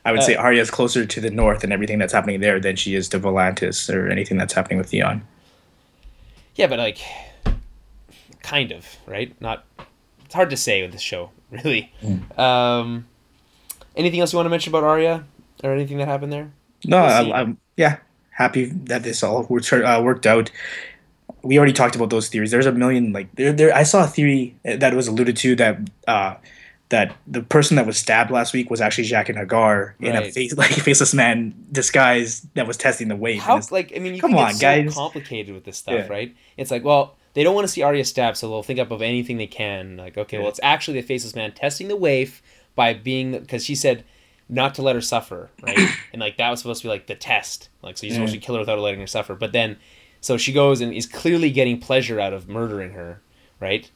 [0.05, 2.75] I would Uh, say Arya's closer to the north and everything that's happening there than
[2.75, 5.23] she is to Volantis or anything that's happening with Theon.
[6.55, 6.99] Yeah, but like
[8.43, 9.35] kind of, right?
[9.41, 9.65] Not
[10.23, 11.91] it's hard to say with this show, really.
[12.03, 12.39] Mm.
[12.39, 13.07] Um
[13.95, 15.23] anything else you want to mention about Arya
[15.63, 16.51] or anything that happened there?
[16.85, 17.31] No, I'm.
[17.33, 17.97] I'm yeah
[18.31, 20.51] happy that this all worked uh, worked out.
[21.41, 22.51] We already talked about those theories.
[22.51, 23.53] There's a million like there.
[23.53, 26.35] there I saw a theory that was alluded to that uh,
[26.89, 30.53] that the person that was stabbed last week was actually Jaqen H'ghar in a face
[30.57, 33.41] like faceless man disguise that was testing the waif.
[33.41, 34.93] How like I mean, you Come on, so guys.
[34.93, 36.07] complicated with this stuff, Yeah.
[36.07, 36.35] right?
[36.57, 39.01] It's like, well, they don't want to see Arya stabbed, so they'll think up of
[39.01, 39.97] anything they can.
[39.97, 42.41] Like, okay, well, it's actually the faceless man testing the waif
[42.75, 44.03] by being because she said
[44.47, 45.77] not to let her suffer, right?
[46.13, 48.39] and like that was supposed to be like the test, like so you're supposed Yeah.
[48.39, 49.33] to kill her without letting her suffer.
[49.33, 49.77] But then,
[50.21, 53.21] so she goes and is clearly getting pleasure out of murdering her,
[53.59, 53.89] right?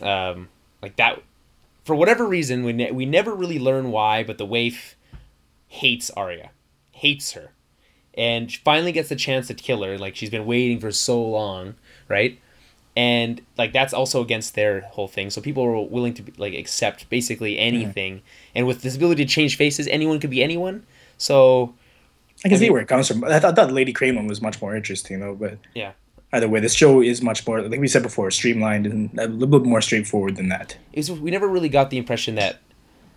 [0.00, 0.48] Um,
[0.82, 1.22] like that.
[1.84, 4.96] For whatever reason, we ne- we never really learn why, but the waif
[5.68, 6.50] hates Arya,
[6.92, 7.52] hates her.
[8.14, 11.22] And she finally gets the chance to kill her like she's been waiting for so
[11.22, 11.74] long
[12.12, 12.38] right?
[12.94, 17.08] And like that's also against their whole thing so people are willing to like accept
[17.08, 18.20] basically anything.
[18.54, 20.84] And with this ability to change faces anyone could be anyone.
[21.16, 21.74] So
[22.44, 23.24] I can I see where it comes from.
[23.24, 25.92] I thought, I thought Lady Crane was much more interesting though, but yeah
[26.32, 29.58] either way, this show is much more like we said before, streamlined and a little
[29.60, 30.76] bit more straightforward than that.
[30.92, 32.60] it was, we never really got the impression that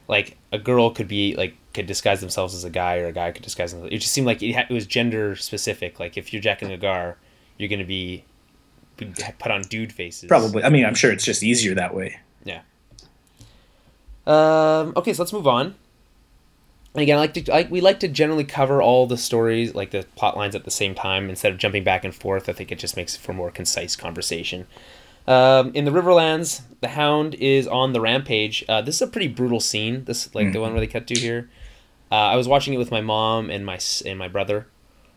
[0.07, 3.31] like a girl could be like could disguise themselves as a guy or a guy
[3.31, 6.31] could disguise themselves it just seemed like it, ha- it was gender specific like if
[6.31, 7.15] you're Jaqen H'ghar
[7.57, 8.23] you're gonna be
[8.97, 10.63] be- put on dude faces Probably.
[10.63, 12.19] I mean, I'm sure it's just easier that way.
[12.43, 12.61] Yeah.
[14.27, 15.75] Um, okay, so let's move on.
[16.95, 19.91] And again, I like to like we like to generally cover all the stories, like
[19.91, 22.47] the plot lines at the same time instead of jumping back and forth.
[22.47, 24.65] I think it just makes for more concise conversation.
[25.27, 28.63] Um, in the Riverlands, the Hound is on the rampage.
[28.69, 30.05] Uh, this is a pretty brutal scene.
[30.05, 31.49] This like the one where they cut to here.
[32.09, 34.67] Uh, I was watching it with my mom and my and my brother,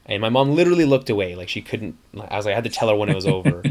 [0.05, 1.97] and my mom literally looked away, like she couldn't.
[2.29, 3.63] I was like, I had to tell her when it was over.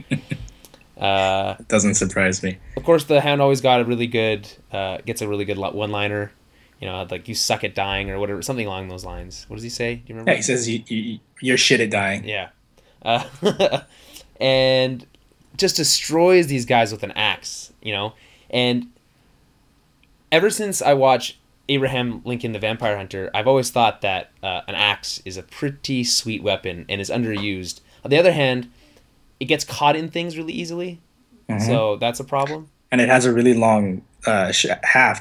[0.98, 2.58] uh, It doesn't surprise me.
[2.78, 5.92] of course, the hound always got a really good, uh, gets a really good one
[5.92, 6.32] liner.
[6.80, 9.46] You know, like you suck at dying or whatever, something along those lines.
[9.48, 9.96] What does he say?
[9.96, 10.32] Do you remember?
[10.32, 12.24] Yeah, he says you, you, you're shit at dying.
[12.24, 12.50] Yeah.
[13.02, 13.24] Uh,
[14.40, 15.06] and
[15.58, 18.14] just destroys these guys with an axe, you know?
[18.50, 18.88] And
[20.32, 21.38] ever since I watched
[21.70, 26.04] Abraham Lincoln the Vampire Hunter, I've always thought that uh, an axe is a pretty
[26.04, 27.82] sweet weapon and is underused.
[28.06, 28.70] On the other hand,
[29.40, 31.00] it gets caught in things really easily.
[31.50, 31.66] Mhm.
[31.66, 32.70] So that's a problem.
[32.92, 34.52] and it has a really long uh,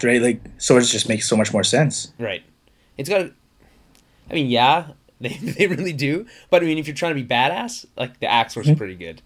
[0.02, 0.20] right?
[0.20, 2.12] Like swords just make so much more sense.
[2.18, 2.42] Right.
[2.98, 3.30] It's got.
[4.28, 4.88] I mean, yeah,
[5.20, 6.26] they, they really do.
[6.50, 9.22] But I mean, if you're trying to be badass, like the axe was pretty good.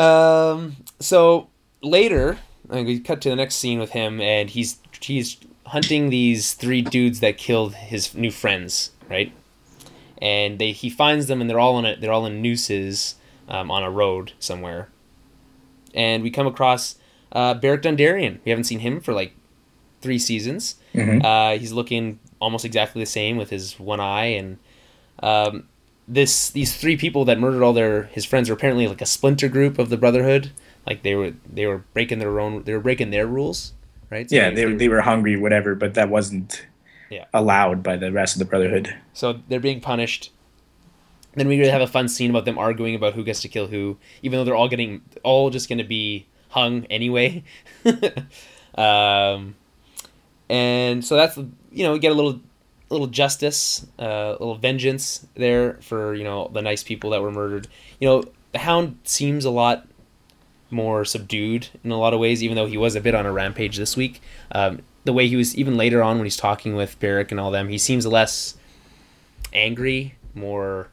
[0.00, 0.76] Um.
[0.98, 1.48] So
[1.82, 6.54] later, like, we cut to the next scene with him, and he's he's hunting these
[6.54, 9.32] three dudes that killed his new friends, right?
[10.20, 13.16] And they he finds them, and they're all in a, they're all in nooses
[13.48, 14.88] um, on a road somewhere.
[15.92, 16.94] And we come across
[17.32, 18.38] uh, Beric Dondarrion.
[18.44, 19.32] We haven't seen him for like
[20.00, 20.76] three seasons.
[20.94, 21.24] Mhm.
[21.24, 24.58] Uh, he's looking almost exactly the same with his one eye, and
[25.22, 25.64] um,
[26.08, 29.48] this these three people that murdered all their his friends were apparently like a splinter
[29.48, 30.50] group of the Brotherhood.
[30.86, 33.72] Like they were they were breaking their own they were breaking their rules,
[34.10, 34.28] right?
[34.28, 36.66] So Yeah, they, they were hungry, whatever, but that wasn't
[37.10, 37.26] Yeah.
[37.34, 38.94] allowed by the rest of the Brotherhood.
[39.12, 40.32] So they're being punished.
[41.34, 43.68] Then we really have a fun scene about them arguing about who gets to kill
[43.68, 47.42] who, even though they're all getting all just going to be hung anyway.
[48.74, 49.54] um,
[50.48, 52.40] and so that's you know we get a little
[52.90, 57.30] little justice, uh, a little vengeance there for you know the nice people that were
[57.30, 57.68] murdered.
[57.98, 59.86] You know the Hound seems a lot
[60.70, 63.32] more subdued in a lot of ways, even though he was a bit on a
[63.32, 64.20] rampage this week.
[64.52, 67.50] Um, the way he was even later on when he's talking with Beric and all
[67.50, 68.56] them, he seems less
[69.52, 70.88] angry, more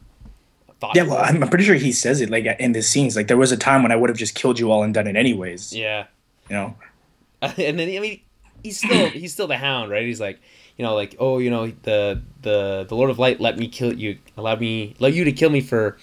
[0.79, 1.03] thoughtful.
[1.03, 3.15] Yeah, well, I'm pretty sure he says it like in the scenes.
[3.15, 5.07] Like there was a time when I would have just killed you all and done
[5.07, 5.73] it anyways.
[5.73, 6.05] Yeah,
[6.49, 6.75] you know.
[7.41, 8.21] and then I mean,
[8.63, 10.05] he's still he's still the Hound, right?
[10.05, 10.39] He's like,
[10.77, 13.93] you know, like oh, you know, the the the Lord of Light let me kill
[13.93, 15.97] you, allowed me, let you to kill me for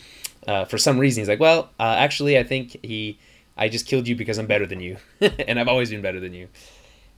[0.46, 1.20] uh, for some reason.
[1.20, 3.18] He's like, well, uh, actually, I think he,
[3.56, 6.34] I just killed you because I'm better than you, and I've always been better than
[6.34, 6.48] you.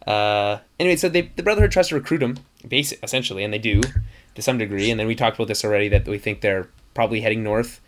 [0.07, 3.81] Uh, anyway, so they, the Brotherhood tries to recruit him, basic, essentially, and they do
[4.37, 4.91] to some degree.
[4.91, 7.81] And then we talked about this already that we think they're probably heading north.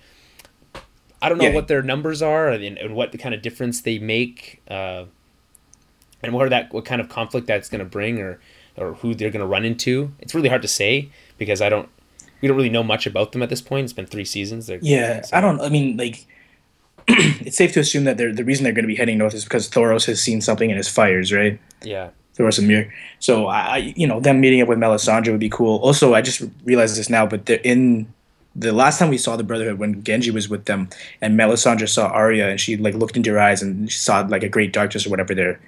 [1.20, 1.54] I don't know yeah.
[1.54, 5.06] what their numbers are and, and, what the kind of difference they make, uh,
[6.22, 8.38] and what that what kind of conflict that's going to bring, or
[8.76, 10.12] or who they're going to run into.
[10.20, 11.88] It's really hard to say because I don't
[12.40, 13.84] we don't really know much about them at this point.
[13.84, 14.66] It's been three seasons.
[14.68, 15.36] They're, yeah, so.
[15.36, 15.60] I don't.
[15.60, 16.26] I mean, like,
[17.08, 19.44] it's safe to assume that they're the reason they're going to be heading north is
[19.44, 21.58] because Thoros has seen something in his fires, right?
[21.82, 22.10] Yeah.
[22.36, 22.92] Thoros and Myr.
[23.18, 25.78] So I, you know, them meeting up with Melisandre would be cool.
[25.80, 28.12] Also, I just realized this now, but they're in
[28.58, 30.88] the last time we saw the Brotherhood when Gendry was with them
[31.20, 34.42] and Melisandre saw Arya and she like looked into her eyes and she saw like
[34.42, 35.60] a great darkness or whatever there.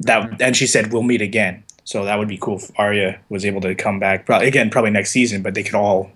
[0.00, 1.62] That and she said we'll meet again.
[1.84, 4.24] So that would be cool if Arya was able to come back.
[4.24, 6.10] Probably again, probably next season, but they could all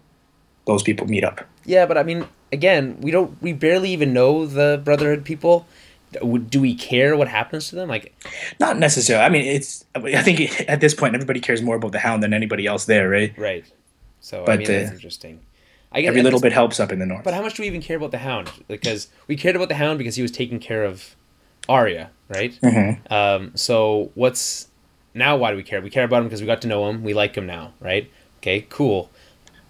[0.67, 1.43] those people meet up.
[1.67, 3.41] Yeah, but I mean, again, we don't.
[3.43, 5.67] We barely even know the Brotherhood people.
[6.13, 7.89] Do we care what happens to them?
[7.89, 8.15] Like,
[8.61, 9.25] not necessarily.
[9.25, 9.85] I mean, it's.
[9.95, 13.09] I think at this point, everybody cares more about the Hound than anybody else there,
[13.09, 13.37] right?
[13.37, 13.65] Right.
[14.21, 15.41] So, but, I mean, that's uh, interesting.
[15.95, 17.23] I guess every little bit helps up in the north.
[17.23, 18.51] But how much do we even care about the Hound?
[18.67, 21.15] Because we cared about the Hound because he was taking care of
[21.69, 22.59] Arya, right?
[22.61, 23.13] Mm-hmm.
[23.13, 24.69] Um, so what's
[25.15, 25.37] now?
[25.37, 25.81] Why do we care?
[25.81, 27.05] We care about him because we got to know him.
[27.05, 28.11] We like him now, right?
[28.39, 29.11] Okay, cool.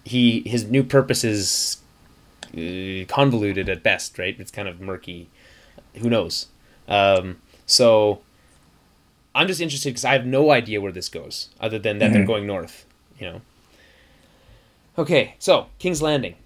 [0.04, 1.78] He his new purpose is
[2.54, 4.34] uh, convoluted at best, right?
[4.38, 5.28] It's kind of murky.
[5.96, 6.46] Who knows?
[6.88, 8.22] Um, so
[9.34, 12.14] I'm just interested because I have no idea where this goes, other than that mm-hmm.
[12.14, 12.86] they're going north.
[13.18, 13.40] You know.
[14.96, 16.36] Okay, so King's Landing.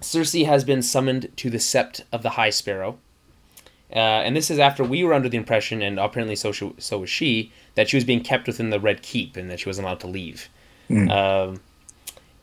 [0.00, 2.98] Cersei has been summoned to the Sept of the High Sparrow.
[3.92, 6.98] Uh, and this is after we were under the impression, and apparently so, she, so
[6.98, 9.86] was she, that she was being kept within the Red Keep and that she wasn't
[9.86, 10.48] allowed to leave.
[10.88, 11.10] Mm.
[11.10, 11.60] Um,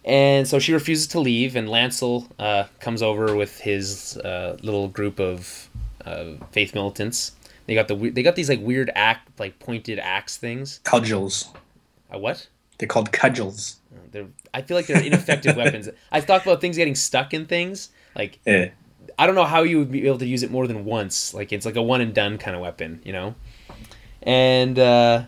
[0.04, 4.88] and so she refuses to leave, and Lancel uh, comes over with his uh, little
[4.88, 5.70] group of
[6.06, 7.34] uh, faith militants.
[7.66, 10.80] They got the they got these like weird act like pointed axe things.
[10.86, 11.50] Cudgels.
[12.10, 12.48] A what?
[12.78, 13.76] They're called cudgels.
[14.12, 15.90] They're I feel like they're ineffective weapons.
[16.12, 17.90] I've talked about things getting stuck in things.
[18.16, 18.70] Like yeah.
[19.20, 21.34] I don't know how you would be able to use it more than once.
[21.34, 23.36] Like it's like a one and done kind of weapon, you know.
[24.22, 25.24] And uh,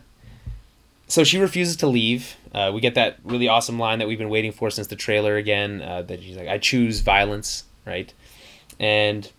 [1.08, 2.36] so she refuses to leave.
[2.54, 5.38] Uh, we get that really awesome line that we've been waiting for since the trailer
[5.38, 5.82] again.
[5.82, 8.14] Uh, that she's like, "I choose violence," right?
[8.80, 9.32] And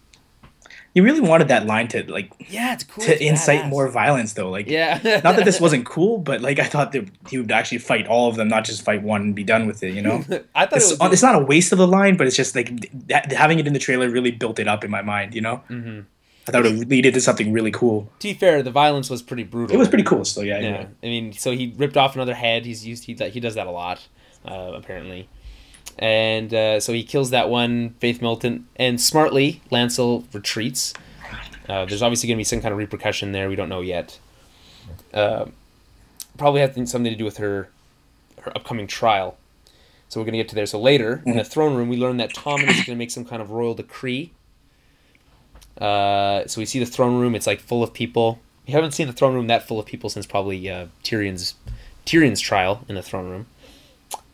[0.95, 3.05] you really wanted that line to like yeah it's cool.
[3.05, 4.99] to it's incite more violence though like yeah.
[5.25, 8.29] not that this wasn't cool but like i thought that he would actually fight all
[8.29, 10.25] of them not just fight one and be done with it you know?
[10.55, 12.55] I thought it's, it was it's not a waste of the line but it's just
[12.55, 15.41] like that, having it in the trailer really built it up in my mind you
[15.41, 15.63] know?
[15.69, 16.01] Mm-hmm.
[16.49, 18.11] i thought it would lead into something really cool.
[18.21, 19.75] To be fair the violence was pretty brutal.
[19.75, 20.89] It was pretty cool so yeah yeah anyway.
[21.03, 22.67] i mean so he ripped off another head.
[22.67, 24.07] He's used he, he does that a lot
[24.45, 25.29] uh, apparently
[26.01, 30.93] and uh, so he kills that one faith militant and smartly lancel retreats
[31.71, 33.49] uh, there's obviously going to be some kind of repercussion there.
[33.49, 34.19] We don't know yet.
[35.15, 35.47] Uh,
[36.37, 37.69] probably has something to do with her
[38.43, 39.37] her upcoming trial.
[40.09, 40.67] So we're going to get to there.
[40.67, 43.25] So later in the throne room, we learn that Tommen is going to make some
[43.25, 44.33] kind of royal decree.
[45.81, 47.37] Uh, so we see the throne room.
[47.37, 48.41] It's like full of people.
[48.67, 51.55] We haven't seen the throne room that full of people since probably uh, Tyrion's
[52.05, 53.47] Tyrion's trial in the throne room.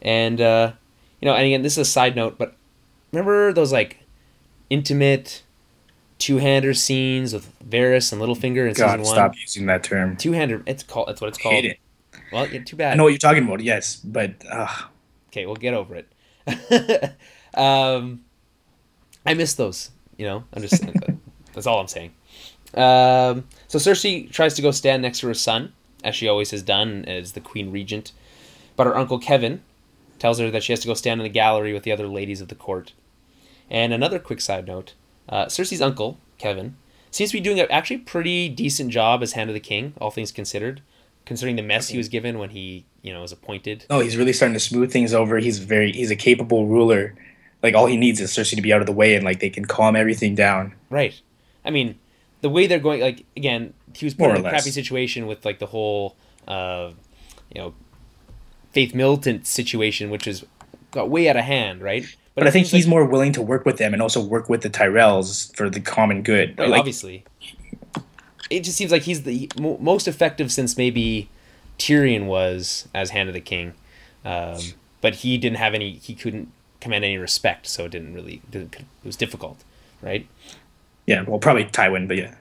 [0.01, 0.73] And uh,
[1.21, 2.55] you know, and again, this is a side note, but
[3.13, 3.99] remember those like
[4.71, 5.43] intimate
[6.19, 9.05] two-hander scenes with Varys and Littlefinger in God, season one.
[9.05, 10.17] stop using that term.
[10.17, 10.63] Two-hander.
[10.67, 11.09] It's called.
[11.09, 11.55] That's what it's called.
[11.55, 11.79] Hate it.
[12.33, 12.93] Well, yeah, too bad.
[12.93, 13.61] I know what you're talking about.
[13.61, 14.69] Yes, but uh.
[15.29, 16.09] okay, we'll get over it.
[17.55, 18.25] um,
[19.25, 19.91] I miss those.
[20.17, 20.83] You know, I'm just.
[21.53, 22.13] that's all I'm saying.
[22.75, 25.73] Um, so Cersei tries to go stand next to her son,
[26.05, 28.13] as she always has done as the queen regent,
[28.77, 29.63] but her uncle Kevan
[30.19, 32.41] tells her that she has to go stand in the gallery with the other ladies
[32.41, 32.93] of the court.
[33.71, 34.95] And another quick side note
[35.29, 36.77] uh, Cersei's uncle, Kevan,
[37.11, 40.11] seems to be doing a actually pretty decent job as Hand of the King, all
[40.11, 40.83] things considered,
[41.25, 43.85] considering the mess he was given when he, you know, was appointed.
[43.91, 45.39] Oh, he's really starting to smooth things over.
[45.39, 47.15] He's very he's a capable ruler.
[47.63, 49.51] Like all he needs is Cersei to be out of the way, and like they
[49.51, 50.75] can calm everything down.
[50.91, 51.21] Right.
[51.65, 51.99] I mean,
[52.43, 54.53] the way they're going, like again, he was put in a less.
[54.53, 56.93] crappy situation with like the whole, uh,
[57.53, 57.75] you know,
[58.77, 60.45] Faith Militant situation, which is
[60.91, 62.03] got way out of hand, right?
[62.35, 64.51] But, but I think he's like, more willing to work with them and also work
[64.51, 66.59] with the Tyrells for the common good.
[66.59, 67.25] Right, like, obviously,
[68.51, 71.31] it just seems like he's the most effective since maybe
[71.79, 73.73] Tyrion was as Hand of the King,
[74.27, 74.59] um,
[75.01, 75.93] but he didn't have any.
[75.93, 76.53] He couldn't
[76.83, 78.43] command any respect, so it didn't really.
[78.53, 79.65] It was difficult,
[80.03, 80.29] right?
[81.07, 82.35] Yeah, well, probably Tywin, but yeah.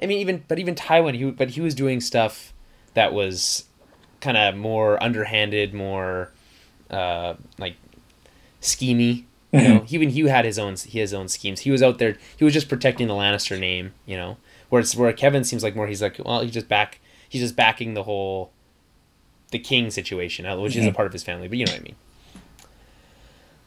[0.00, 2.52] I mean, even but even Tywin, he but he was doing stuff
[2.94, 3.64] that was
[4.20, 6.30] kind of more underhanded, more
[6.90, 7.74] uh, like
[8.60, 9.24] schemy.
[9.52, 9.92] You know, Mhm.
[9.92, 11.60] even Hugh had his own he his own schemes.
[11.60, 12.16] He was out there.
[12.36, 13.92] He was just protecting the Lannister name.
[14.06, 14.36] You know,
[14.68, 17.94] whereas where Kevan seems like more he's like well he's just back he's just backing
[17.94, 18.52] the whole
[19.50, 20.94] the king situation, uh, which is a Mhm.
[20.94, 21.48] part of his family.
[21.48, 21.96] But you know what I mean.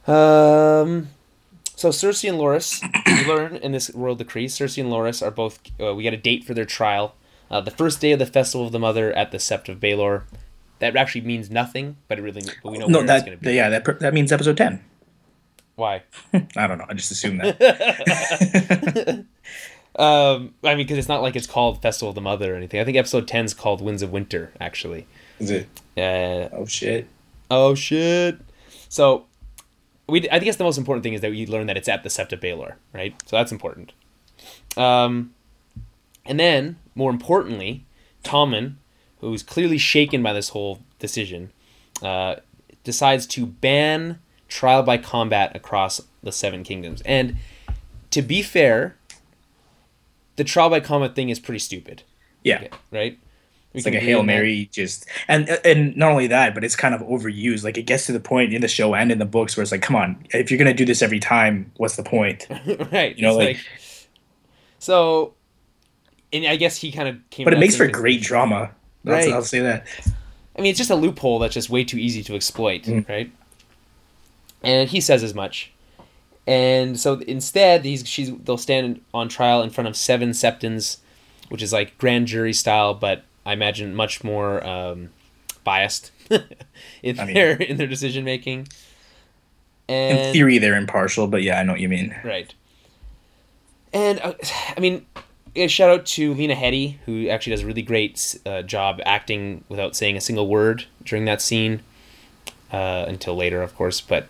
[0.08, 1.10] Um.
[1.76, 5.60] So Cersei and Loras, we learn in this royal decree, Cersei and Loras are both.
[5.82, 7.16] Uh, we got a date for their trial.
[7.54, 10.24] Uh, the first day of the festival of the Mother at the Sept of Baelor.
[10.80, 13.44] That actually means nothing, but it really but we know no, that it's going to
[13.44, 13.54] be.
[13.54, 14.84] yeah, that, that means episode ten.
[15.76, 16.02] Why?
[16.58, 16.86] I don't know.
[16.90, 19.26] I just assume that.
[19.96, 22.80] Um, I mean, because it's not like it's called Festival of the Mother or anything.
[22.80, 25.06] I think episode 10 is called Winds of Winter, actually.
[25.38, 25.68] Is it?
[25.96, 27.08] Uh, Oh shit.
[27.52, 28.40] oh shit!
[28.90, 29.26] So,
[30.10, 32.10] we I guess the most important thing is that we learn that it's at the
[32.10, 33.14] Sept of Baelor, right?
[33.28, 33.94] So that's important.
[34.76, 35.36] Um,
[36.26, 37.86] and then more importantly,
[38.24, 38.76] Tommen,
[39.20, 41.52] who's clearly shaken by this whole decision,
[42.02, 42.36] uh,
[42.84, 47.02] decides to ban trial by combat across the Seven Kingdoms.
[47.06, 47.38] And
[48.12, 48.96] to be fair,
[50.36, 52.04] the trial by combat thing is pretty stupid,
[52.44, 52.68] Yeah.
[52.92, 53.18] right?
[53.74, 56.94] We It's like a hail mary, just and and not only that, but it's kind
[56.94, 57.64] of overused.
[57.64, 59.72] Like it gets to the point in the show and in the books where it's
[59.72, 62.46] like, come on, if you're gonna do this every time, what's the point?
[62.92, 63.16] right.
[63.18, 63.66] You know, it's like-
[64.78, 65.34] so.
[66.34, 67.44] And I guess he kind of came.
[67.46, 68.72] But it makes for great drama.
[69.04, 69.34] That's, Right.
[69.36, 69.86] I'll say that.
[70.58, 73.08] I mean, it's just a loophole that's just way too easy to exploit, Mm.
[73.08, 73.32] right?
[74.64, 75.72] And he says as much.
[76.48, 80.98] And so instead, he's she's they'll stand on trial in front of seven septons,
[81.50, 85.10] which is like grand jury style, but I imagine much more um,
[85.64, 86.12] biased
[87.04, 88.68] in I mean- their in their decision making.
[89.90, 92.16] And In theory, they're impartial, but yeah, I know what you mean.
[92.24, 92.54] Right.
[93.94, 94.34] And uh,
[94.76, 95.06] I mean,
[95.56, 99.64] a shout out to Lena Headey, who actually does a really great uh, job acting
[99.70, 101.82] without saying a single word during that scene.
[102.72, 104.28] Uh, until later, of course, but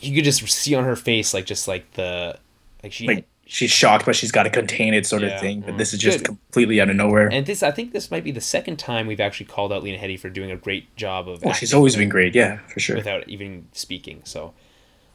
[0.00, 2.36] you could just see on her face, like just like the,
[2.82, 3.06] like she.
[3.06, 5.28] Like she's shocked, but she's got to contain it, sort Yeah.
[5.34, 5.60] of thing.
[5.60, 5.78] But Mm.
[5.78, 6.24] this is just Good.
[6.26, 7.28] completely out of nowhere.
[7.32, 9.98] and this, I think, this might be the second time we've actually called out Lena
[9.98, 11.42] Headey for doing a great job of.
[11.42, 12.34] well, she's always been great.
[12.34, 12.96] Yeah, for sure.
[12.96, 14.22] without even speaking.
[14.24, 14.52] So,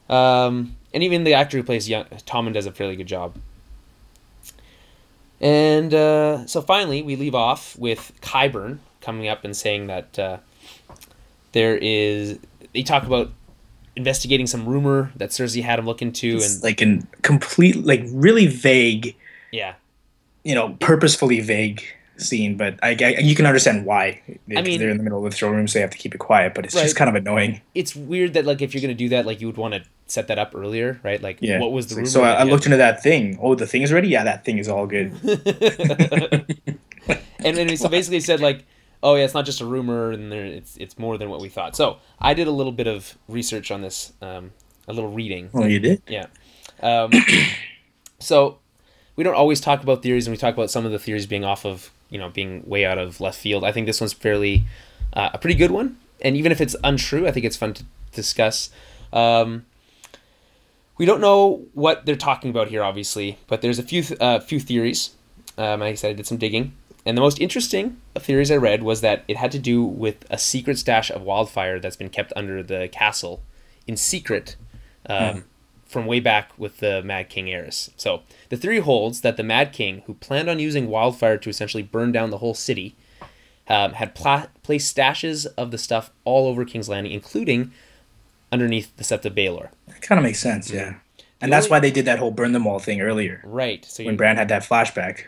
[0.10, 3.36] um, and even the actor who plays young Tommen does a fairly good job.
[5.42, 10.38] And uh, so finally, we leave off with Qyburn coming up and saying that uh,
[11.52, 12.40] there is.
[12.74, 13.32] They talk about
[13.96, 18.04] investigating some rumor that Cersei had him look into, It's and like in complete, like
[18.12, 19.16] really vague,
[19.52, 19.76] yeah,
[20.44, 21.84] you know, purposefully vague
[22.18, 22.56] scene.
[22.58, 24.22] But I, I you can understand why.
[24.48, 25.98] They, I mean- they're in the middle of the throne room, so they have to
[25.98, 26.54] keep it quiet.
[26.54, 26.84] But it's Right.
[26.84, 27.62] just kind of annoying.
[27.74, 30.28] it's weird that like if you're gonna do that, like you would want to set
[30.28, 31.22] that up earlier, right?
[31.22, 31.60] Like, Yeah.
[31.60, 32.08] what was the rumor?
[32.08, 33.40] so I, I looked into that thing.
[33.42, 34.10] Oh, the thing is ready.
[34.10, 35.12] Yeah, that thing is all good.
[37.40, 38.66] and then so basically said like,
[39.04, 41.50] oh yeah, it's not just a rumor, and there, it's it's more than what we
[41.50, 41.76] thought.
[41.76, 44.52] So I did a little bit of research on this, um,
[44.88, 45.50] a little reading.
[45.54, 46.02] Oh, you did.
[46.08, 46.28] Yeah.
[46.82, 47.12] Um,
[48.20, 48.60] so
[49.16, 51.46] we don't always talk about theories, and we talk about some of the theories being
[51.46, 53.64] off of you know being way out of left field.
[53.64, 54.64] I think this one's fairly
[55.14, 57.84] uh, a pretty good one, and even if it's untrue, I think it's fun to
[58.12, 58.70] discuss.
[59.14, 59.66] Um,
[60.98, 64.40] we don't know what they're talking about here, obviously, but there's a few th- uh,
[64.40, 65.12] few theories.
[65.58, 66.74] Um, like I said, I did some digging,
[67.06, 70.26] and the most interesting of theories I read was that it had to do with
[70.30, 73.42] a secret stash of wildfire that's been kept under the castle
[73.88, 74.56] in secret
[75.08, 75.44] um,
[75.86, 77.92] from way back with the Mad King Aerys.
[77.96, 81.84] So the theory holds that the Mad King, who planned on using wildfire to essentially
[81.84, 82.96] burn down the whole city,
[83.68, 87.72] um, had pla- placed stashes of the stuff all over King's Landing, including
[88.52, 89.70] underneath the Sept of Baelor.
[89.96, 90.70] That kind of makes sense.
[90.72, 90.96] Yeah.
[91.42, 93.84] And The that's why they did that whole burn them all thing earlier Right.
[93.86, 95.26] So when you- Bran had that flashback.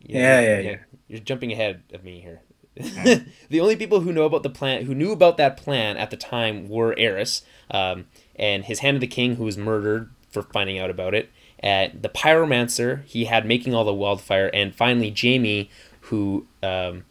[0.00, 0.76] Yeah, yeah, yeah.
[1.08, 2.40] You're jumping ahead of me here.
[3.48, 6.16] the only people who know about the plan, who knew about that plan at the
[6.16, 8.06] time, were Aerys, um,
[8.36, 11.30] and his hand of the king, who was murdered for finding out about it.
[11.62, 15.70] Uh, the pyromancer he had making all the wildfire, and finally Jaime,
[16.02, 17.04] who um,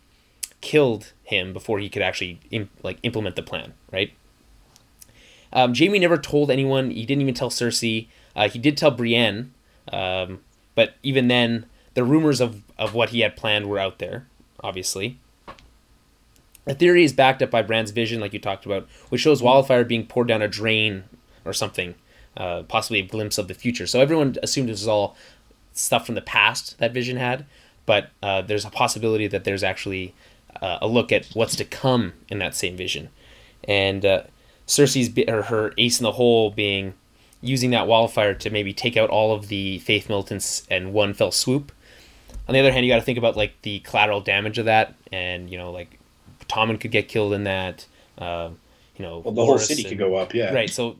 [0.62, 3.74] killed him before he could actually im- like implement the plan.
[3.92, 4.14] Right.
[5.54, 6.92] Um, Jaime never told anyone.
[6.92, 8.08] He didn't even tell Cersei.
[8.36, 9.54] Uh, he did tell Brienne,
[9.92, 10.42] um,
[10.76, 14.28] but even then, the rumors of, of what he had planned were out there,
[14.64, 15.20] obviously.
[16.66, 19.84] The theory is backed up by Bran's vision, like you talked about, which shows wildfire
[19.84, 21.04] being poured down a drain
[21.46, 21.94] or something,
[22.38, 23.86] uh, possibly a glimpse of the future.
[23.86, 25.16] So everyone assumed this was all
[25.74, 27.46] stuff from the past that Vision had,
[27.86, 30.16] but uh, there's a possibility that there's actually
[30.62, 33.10] uh, a look at what's to come in that same vision,
[33.68, 34.24] and uh,
[34.68, 36.94] Cersei's bi- or her ace in the hole being
[37.42, 41.32] using that wildfire to maybe take out all of the faith militants in one fell
[41.32, 41.72] swoop.
[42.48, 44.96] On the other hand, you got to think about like the collateral damage of that,
[45.12, 46.00] and you know like
[46.48, 47.86] Tommen could get killed in that.
[48.18, 48.50] Uh,
[48.98, 50.34] you know, Well, the whole city and- could go up.
[50.36, 50.54] Yeah.
[50.54, 50.98] right so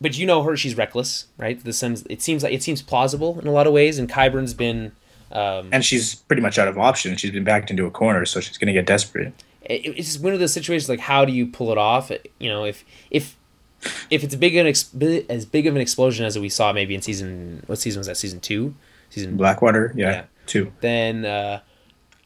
[0.00, 3.38] but you know her she's reckless right the seems it seems like it seems plausible
[3.40, 4.92] in a lot of ways and Qyburn's been
[5.32, 7.20] um And she's pretty much out of options.
[7.20, 9.32] She's been backed into a corner, so she's going to get desperate.
[9.68, 12.48] It, it's just one of those situations like how do you pull it off you
[12.48, 13.36] know if if
[14.10, 14.90] if it's a big an ex-
[15.28, 18.16] as big of an explosion as we saw maybe in season what season was that
[18.16, 18.74] season two
[19.10, 20.24] season Blackwater, yeah, Yeah.
[20.46, 20.72] two.
[20.80, 21.60] then uh,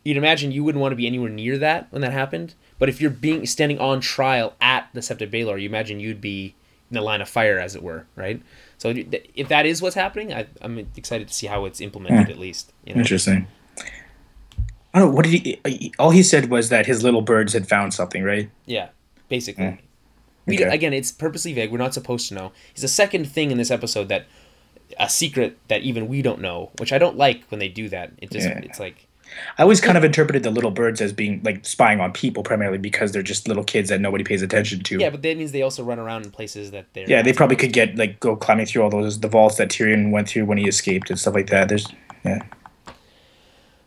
[0.05, 2.55] you'd imagine you wouldn't want to be anywhere near that when that happened.
[2.79, 6.21] But if you're being standing on trial at the Sept of Baelor, you imagine you'd
[6.21, 6.57] be
[6.91, 8.43] in the line of fire, as it were, right?
[8.79, 12.39] So if that is what's happening, I, I'm excited to see how it's implemented, at
[12.41, 12.73] least.
[12.85, 13.01] You know?
[13.03, 13.47] Interesting.
[14.95, 15.15] I don't know.
[15.17, 15.33] What did
[15.65, 15.93] he?
[15.99, 18.51] All he said was that his little birds had found something, right?
[18.67, 18.89] Yeah,
[19.29, 19.65] basically.
[19.65, 19.79] Mm.
[20.47, 20.75] We Okay.
[20.75, 21.71] again, it's purposely vague.
[21.71, 22.53] We're not supposed to know.
[22.73, 24.27] It's the second thing in this episode that
[24.99, 28.11] a secret that even we don't know, which I don't like when they do that.
[28.19, 28.59] It just Yeah.
[28.63, 29.07] it's like
[29.57, 32.77] I always kind of interpreted the little birds as being like spying on people primarily
[32.77, 34.99] because they're just little kids that nobody pays attention to.
[34.99, 37.57] yeah, but that means they also run around in places that they're Yeah, they probably
[37.57, 40.59] could get like go climbing through all those the vaults that Tyrion went through when
[40.59, 41.71] he escaped and stuff like that.
[41.71, 41.87] There's
[42.27, 42.43] yeah.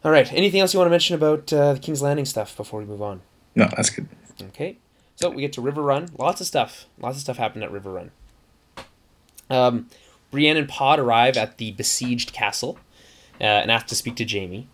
[0.06, 0.32] All right.
[0.32, 3.02] Anything else you want to mention about uh, the King's Landing stuff before we move
[3.02, 3.22] on?
[3.56, 4.08] No, that's good.
[4.40, 4.78] Okay.
[5.16, 6.12] So we get to Riverrun.
[6.20, 6.86] Lots of stuff.
[7.00, 8.12] Lots of stuff happened at Riverrun.
[9.50, 9.88] Um,
[10.30, 12.78] Brienne and Pod arrive at the besieged castle
[13.42, 14.68] uh, and ask to speak to Jaime.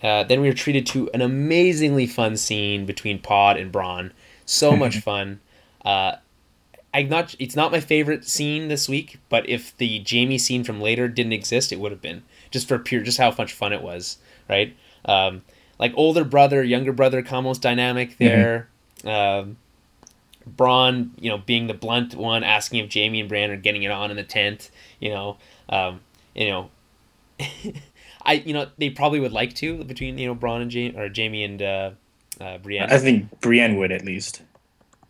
[0.00, 4.12] Uh, then we are treated to an amazingly fun scene between Pod and Bronn.
[4.44, 5.40] So much fun.
[5.84, 6.16] Uh,
[6.94, 7.34] I'm not.
[7.40, 11.32] It's not my favorite scene this week, but if the Jaime scene from later didn't
[11.32, 12.22] exist, it would have been
[12.52, 14.18] just for pure, just how much fun it was,
[14.48, 14.76] right?
[15.04, 15.42] Um,
[15.78, 18.68] like older brother, younger brother, Kamos dynamic there.
[19.04, 19.56] Um,
[20.56, 23.90] Bronn, you know, being the blunt one, asking if Jaime and Bran are getting it
[23.90, 24.70] on in the tent.
[25.00, 25.36] You know,
[25.68, 26.00] um,
[26.34, 26.70] you know,
[28.22, 31.10] I, you know, they probably would like to between you know Bronn and Jaime or
[31.14, 31.90] Jaime and uh,
[32.40, 32.90] uh, Brienne.
[32.90, 34.42] I think Brienne would at least.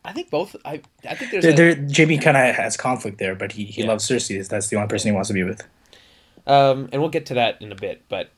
[0.05, 0.55] I think both.
[0.65, 3.65] I I think there's There, a, there, Jaime kind of has conflict there, but he,
[3.65, 3.89] he Yeah.
[3.89, 4.47] loves Cersei.
[4.49, 5.63] That's the only person he wants to be with.
[6.47, 8.03] um, and we'll get to that in a bit.
[8.09, 8.31] But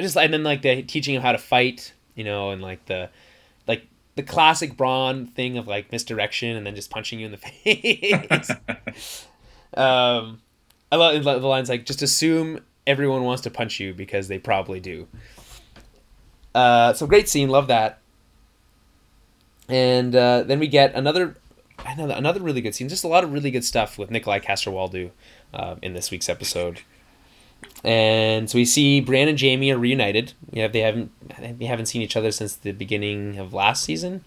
[0.00, 3.10] just and then like the teaching him how to fight, you know, and like the
[3.66, 3.86] like
[4.16, 8.50] the classic Bronn thing of like misdirection and then just punching you in the face.
[9.76, 10.40] um,
[10.90, 14.80] I love the lines like just assume everyone wants to punch you because they probably
[14.80, 15.08] do.
[16.54, 17.98] Uh, so great scene, love that.
[19.68, 21.36] And uh, then we get another,
[21.84, 22.88] another another really good scene.
[22.88, 25.10] Just a lot of really good stuff with Nikolaj Coster-Waldau
[25.52, 26.80] uh, in this week's episode.
[27.84, 30.32] And so we see Bran and Jaime are reunited.
[30.50, 31.10] Yeah, they haven't
[31.58, 34.24] they haven't seen each other since the beginning of last season,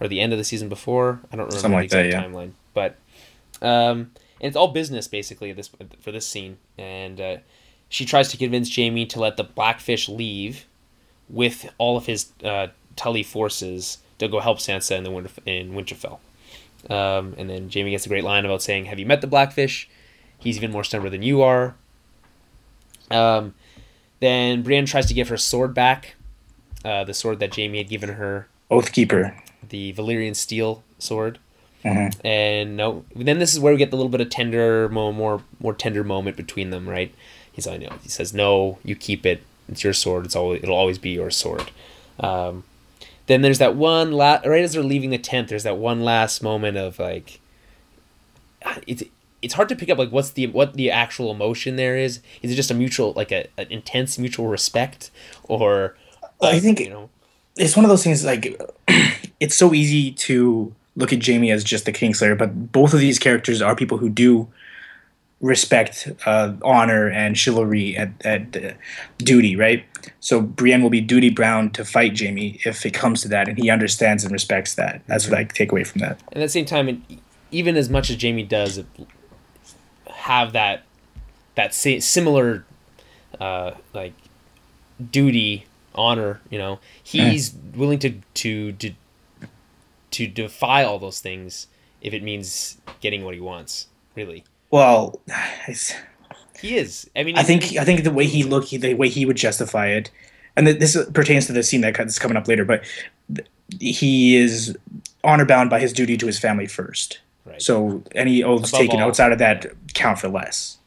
[0.00, 1.20] or the end of the season before.
[1.32, 2.96] I don't remember Something the like that, exact timeline, but
[3.62, 4.10] um,
[4.40, 5.70] and it's all business basically this
[6.00, 6.58] for this scene.
[6.76, 7.36] And uh,
[7.88, 10.66] she tries to convince Jaime to let the Blackfish leave
[11.28, 15.72] with all of his uh, Tully forces to go help Sansa in the Winter in
[15.72, 16.18] Winterfell.
[16.90, 19.88] Um, and then Jaime gets a great line about saying, "Have you met the Blackfish?
[20.38, 21.76] He's even more stubborn than you are."
[23.10, 23.54] Um,
[24.20, 26.14] then Brienne tries to give her sword back,
[26.84, 29.34] uh, the sword that Jaime had given her, Oathkeeper.
[29.68, 31.38] the Valyrian steel sword.
[31.84, 32.14] Mhm.
[32.24, 35.42] And no, then this is where we get the little bit of tender, more more
[35.60, 37.12] more tender moment between them, right?
[37.52, 39.42] He's like, no, he says, "No, you keep it.
[39.68, 40.24] It's your sword.
[40.26, 41.70] It's always it'll always be your sword."
[42.18, 42.64] Um,
[43.26, 45.48] then there's that one last, right as they're leaving the tent.
[45.48, 47.40] There's that one last moment of like,
[48.86, 49.02] it's
[49.42, 52.20] it's hard to pick up like what's the what the actual emotion there is.
[52.42, 55.10] Is it just a mutual like a an intense mutual respect,
[55.44, 55.96] or
[56.40, 57.10] I think you know,
[57.56, 58.60] it's one of those things like
[59.40, 63.18] it's so easy to look at Jaime as just the Kingslayer, but both of these
[63.18, 64.48] characters are people who do
[65.42, 68.72] respect uh, honor and chivalry at, at uh,
[69.18, 69.84] duty, right?
[70.20, 73.58] So Brienne will be duty bound to fight Jaime if it comes to that, and
[73.58, 75.02] he understands and respects that.
[75.06, 76.20] That's what I take away from that.
[76.32, 77.04] And at the same time,
[77.50, 78.82] even as much as Jaime does
[80.26, 80.82] have that
[81.54, 82.64] that similar
[83.40, 84.12] uh, like
[85.12, 88.92] duty, honor, you know, he's willing to to to
[90.10, 91.68] to defy all those things
[92.00, 93.86] if it means getting what he wants.
[94.16, 95.20] Really, Well,
[96.60, 97.08] he is.
[97.14, 99.88] I mean, I think I think the way he look, the way he would justify
[99.88, 100.10] it,
[100.56, 102.64] and th- this pertains to the scene that that's coming up later.
[102.64, 102.82] But
[103.32, 103.46] th-
[103.78, 104.76] he is
[105.22, 107.20] honor bound by his duty to his family first.
[107.56, 107.62] Right.
[107.62, 109.08] So any oaths Above taken all.
[109.08, 110.78] outside of that count for less.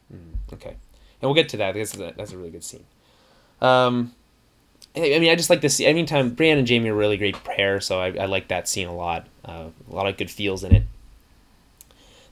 [0.52, 1.74] Okay, and we'll get to that.
[1.74, 2.84] That's a, that's a really good scene.
[3.60, 4.12] Um,
[4.96, 5.80] I I mean, I just like this.
[5.80, 8.94] Anytime Brienne and Jaime are really great pair, so I, I like that scene a
[8.94, 9.26] lot.
[9.44, 10.82] Uh, a lot of good feels in it.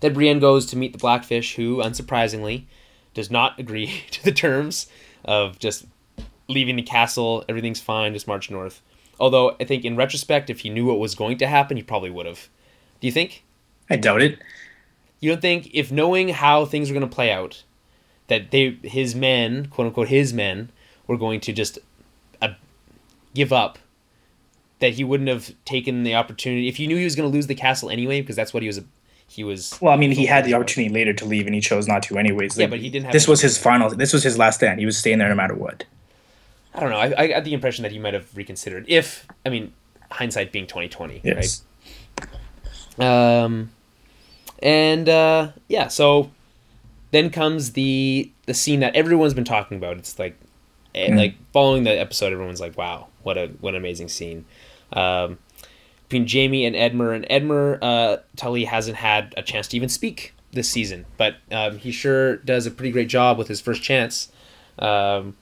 [0.01, 2.64] Then Brienne goes to meet the Blackfish, who, unsurprisingly,
[3.14, 4.89] does not agree to the terms
[5.24, 5.86] of just
[6.49, 7.45] leaving the castle.
[7.49, 8.82] Everything's fine, just march north.
[9.20, 12.11] Although I think, in retrospect, if he knew what was going to happen, he probably
[12.11, 12.49] would have.
[13.01, 13.45] Do you think?
[13.91, 14.39] I doubt it.
[15.20, 17.64] You don't think, if knowing how things were going to play out,
[18.28, 20.70] that they his men, quote unquote, his men,
[21.07, 21.78] were going to just
[22.43, 22.51] uh,
[23.34, 23.78] give up,
[24.80, 27.47] that he wouldn't have taken the opportunity if he knew he was going to lose
[27.49, 28.80] the castle anyway, because that's what he was.
[29.30, 29.76] He was.
[29.82, 32.16] Well, I mean, he had the opportunity later to leave, and he chose not to,
[32.16, 32.57] anyways.
[32.57, 33.91] Yeah, Like, but he didn't have This was his final.
[33.91, 34.80] This was his last stand.
[34.80, 35.84] He was staying there no matter what.
[36.74, 36.97] I don't know.
[36.97, 38.86] I, I got the impression that he might have reconsidered.
[38.89, 39.72] If I mean,
[40.12, 41.62] hindsight being twenty twenty, Yes.
[42.99, 43.43] right?
[43.45, 43.70] Um,
[44.62, 46.30] and uh, yeah, so
[47.11, 49.96] then comes the the scene that everyone's been talking about.
[49.98, 50.38] It's like,
[50.94, 51.16] Mhm.
[51.16, 54.44] like following the episode, everyone's like, "Wow, what a what an amazing scene."
[54.92, 55.38] Um,
[56.09, 60.32] between Jaime and Edmure, and Edmure, uh, Tully hasn't had a chance to even speak
[60.52, 64.32] this season, but um, he sure does a pretty great job with his first chance.
[64.78, 65.36] Um,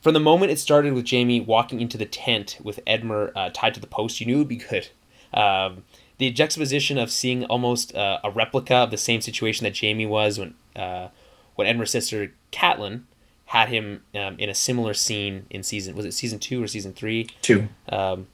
[0.00, 3.74] from the moment it started with Jaime walking into the tent with Edmure uh, tied
[3.74, 4.88] to the post, you knew it would be good.
[5.34, 5.82] Um,
[6.22, 10.38] the juxtaposition of seeing almost uh, a replica of the same situation that Jaime was
[10.38, 11.08] when uh,
[11.56, 13.02] when sister Catelyn
[13.46, 16.92] had him um, in a similar scene in season was it season two or season
[16.92, 17.28] three?
[17.42, 17.68] Two.
[17.88, 18.28] Um,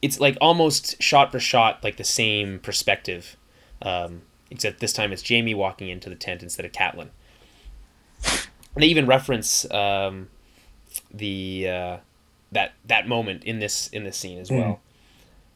[0.00, 3.36] it's like almost shot for shot like the same perspective,
[3.82, 7.10] um, except this time it's Jaime walking into the tent instead of Catelyn.
[8.74, 10.28] And they even reference um,
[11.12, 11.96] the uh,
[12.52, 14.80] that that moment in this in this scene as well.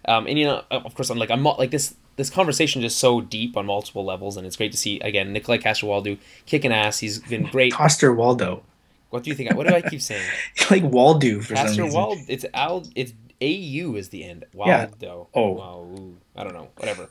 [0.08, 1.94] Um, and you know, of course, I'm like I'm like this.
[2.16, 5.34] This conversation is just so deep on multiple levels, and it's great to see again
[5.34, 6.98] Nikolaj Coster-Waldau kicking ass.
[7.00, 7.72] He's been great.
[7.72, 8.62] Coster Waldo.
[9.10, 9.54] What do you think?
[9.54, 10.24] What do I keep saying?
[10.70, 11.98] like Waldo for some Castor reason.
[12.00, 12.18] Wald.
[12.28, 12.84] It's Al.
[12.94, 14.44] It's A U is the end.
[14.54, 14.86] Yeah.
[14.86, 15.28] Waldo.
[15.34, 15.50] Oh.
[15.52, 15.98] Wow.
[16.36, 16.68] I don't know.
[16.76, 17.08] Whatever.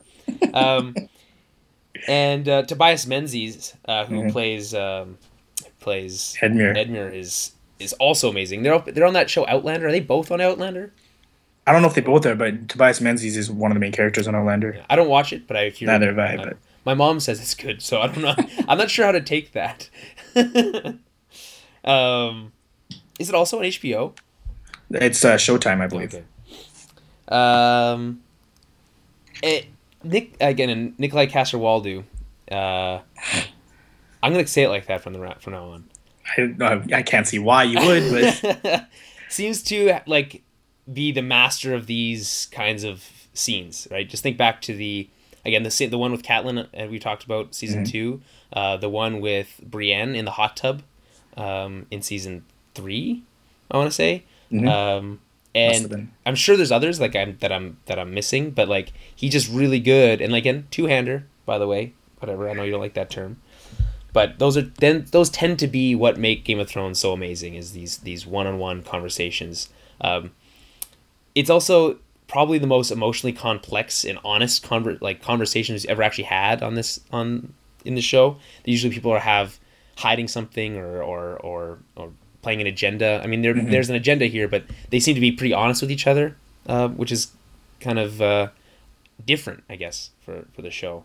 [0.54, 0.96] um,
[2.08, 4.32] and uh, Tobias Menzies, uh, who Mhm.
[4.32, 5.18] plays um,
[5.80, 6.76] plays Edmure.
[6.76, 8.64] Edmure, is is also amazing.
[8.64, 9.88] They're up- they're on that show Outlander.
[9.88, 10.94] Are they both on Outlander?
[11.68, 13.92] I don't know if they both are, but Tobias Menzies is one of the main
[13.92, 14.84] characters on Outlander.
[14.90, 15.88] I don't watch it, but I hear.
[15.88, 18.36] Neither have I, but- my mom says it's good, so I don't know.
[18.68, 19.90] I'm not sure how to take that.
[21.84, 22.52] um,
[23.20, 24.16] is it also on HBO?
[24.92, 26.14] It's uh, Showtime, I believe.
[26.14, 26.24] Okay.
[27.28, 28.22] Um,
[29.42, 29.66] it,
[30.04, 32.04] Nick again and Nikolaj Coster-Waldau.
[32.52, 33.00] Uh,
[34.22, 35.90] I'm gonna say it like that from the from now on.
[36.38, 38.88] I, I can't see why you would, but
[39.30, 40.44] Seems to like
[40.92, 44.08] be the master of these kinds of scenes, right?
[44.08, 45.08] Just think back to the
[45.46, 47.92] again the the one with Catelyn and we talked about season Mhm.
[47.92, 48.22] two,
[48.54, 50.82] uh, the one with Brienne in the hot tub,
[51.38, 53.24] um, in season three,
[53.72, 54.24] I want to say.
[54.52, 54.68] Mhm.
[54.70, 55.20] Um,
[55.54, 56.10] and.
[56.26, 59.50] I'm sure there's others like I'm that I'm that I'm missing, but like he's just
[59.52, 62.50] really good and like again two hander by the way, whatever.
[62.50, 63.40] I know you don't like that term,
[64.14, 67.54] but those are then those tend to be what make Game of Thrones so amazing
[67.56, 69.70] is these these one on one conversations.
[70.02, 70.32] Um,
[71.36, 76.64] it's also probably the most emotionally complex and honest conver- like conversations ever actually had
[76.64, 78.38] on this on in the show.
[78.66, 79.60] Usually people are have
[79.98, 82.12] hiding something or or or, or
[82.42, 83.22] playing an agenda.
[83.24, 83.70] I mean, there, Mhm.
[83.72, 86.36] there's an agenda here, but they seem to be pretty honest with each other,
[86.68, 87.28] uh, which is
[87.80, 88.48] kind of uh,
[89.26, 91.04] different, I guess, for for the show.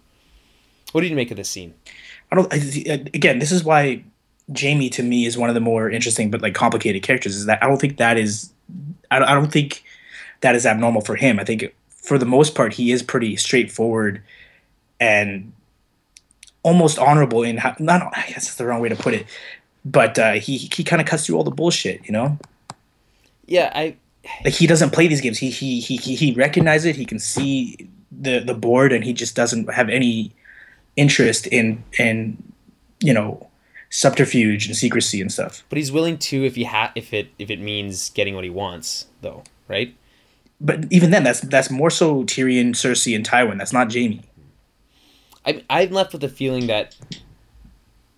[0.92, 1.74] What did you make of this scene?
[2.32, 2.52] I don't.
[2.52, 2.56] I,
[3.14, 4.02] again, this is why
[4.58, 7.36] Jaime to me is one of the more interesting but like complicated characters.
[7.36, 8.52] Is that I don't think that is.
[9.10, 9.82] I don't, I don't think
[10.40, 11.38] that is abnormal for him.
[11.38, 14.22] I think for the most part he is pretty straightforward
[14.98, 15.52] and
[16.62, 17.74] almost honorable in how.
[17.78, 19.26] Not I guess that's the wrong way to put it,
[19.84, 22.04] but uh, he he kind of cuts through all the bullshit.
[22.04, 22.38] You know,
[23.46, 23.96] Yeah, I
[24.44, 25.38] like he doesn't play these games.
[25.38, 26.96] He he he he, he recognizes it.
[26.96, 30.32] He can see the the board, and he just doesn't have any
[30.96, 32.42] interest in in
[33.00, 33.48] you know
[33.88, 35.64] subterfuge and secrecy and stuff.
[35.68, 38.50] but he's willing to if he ha- if it if it means getting what he
[38.50, 39.94] wants, though, right?
[40.60, 43.58] But even then, that's that's more so Tyrion, Cersei, and Tywin.
[43.58, 44.22] That's not Jaime.
[45.46, 46.96] I I'm left with the feeling that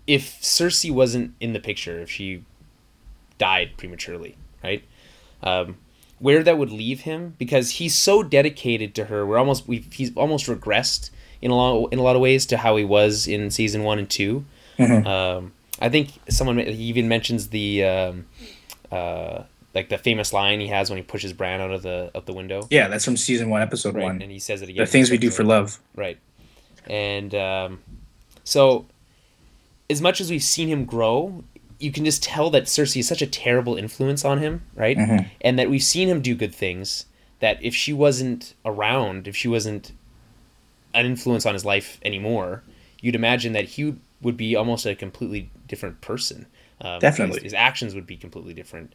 [0.07, 2.45] if Cersei wasn't in the picture, if she
[3.38, 4.82] died prematurely, right?
[5.43, 5.76] Um,
[6.18, 9.26] where that would leave him because he's so dedicated to her.
[9.26, 12.57] We're almost we he's almost regressed in a lot in a lot of ways to
[12.57, 14.45] how he was in season one and 2
[14.78, 15.07] Mhm.
[15.07, 18.26] Um, I think someone even mentions the um,
[18.90, 19.43] uh,
[19.75, 22.33] like the famous line he has when he pushes Bran out of the of the
[22.33, 22.66] window.
[22.70, 24.23] Yeah, that's from season one, episode Right, one.
[24.23, 24.85] and he says it again.
[24.85, 25.79] The things we do for love.
[25.97, 26.18] Right.
[26.89, 27.81] And um,
[28.45, 28.87] so,
[29.89, 31.45] as much as we've seen him grow,
[31.79, 34.97] you can just tell that Cersei is such a terrible influence on him, right?
[34.97, 35.29] Mhm.
[35.41, 37.07] And that we've seen him do good things.
[37.41, 39.93] That if she wasn't around, if she wasn't
[40.95, 42.62] an influence on his life anymore,
[43.01, 46.47] you'd imagine that he would be almost a completely different person.
[46.81, 47.37] Um, Definitely.
[47.37, 48.93] his, his actions would be completely different.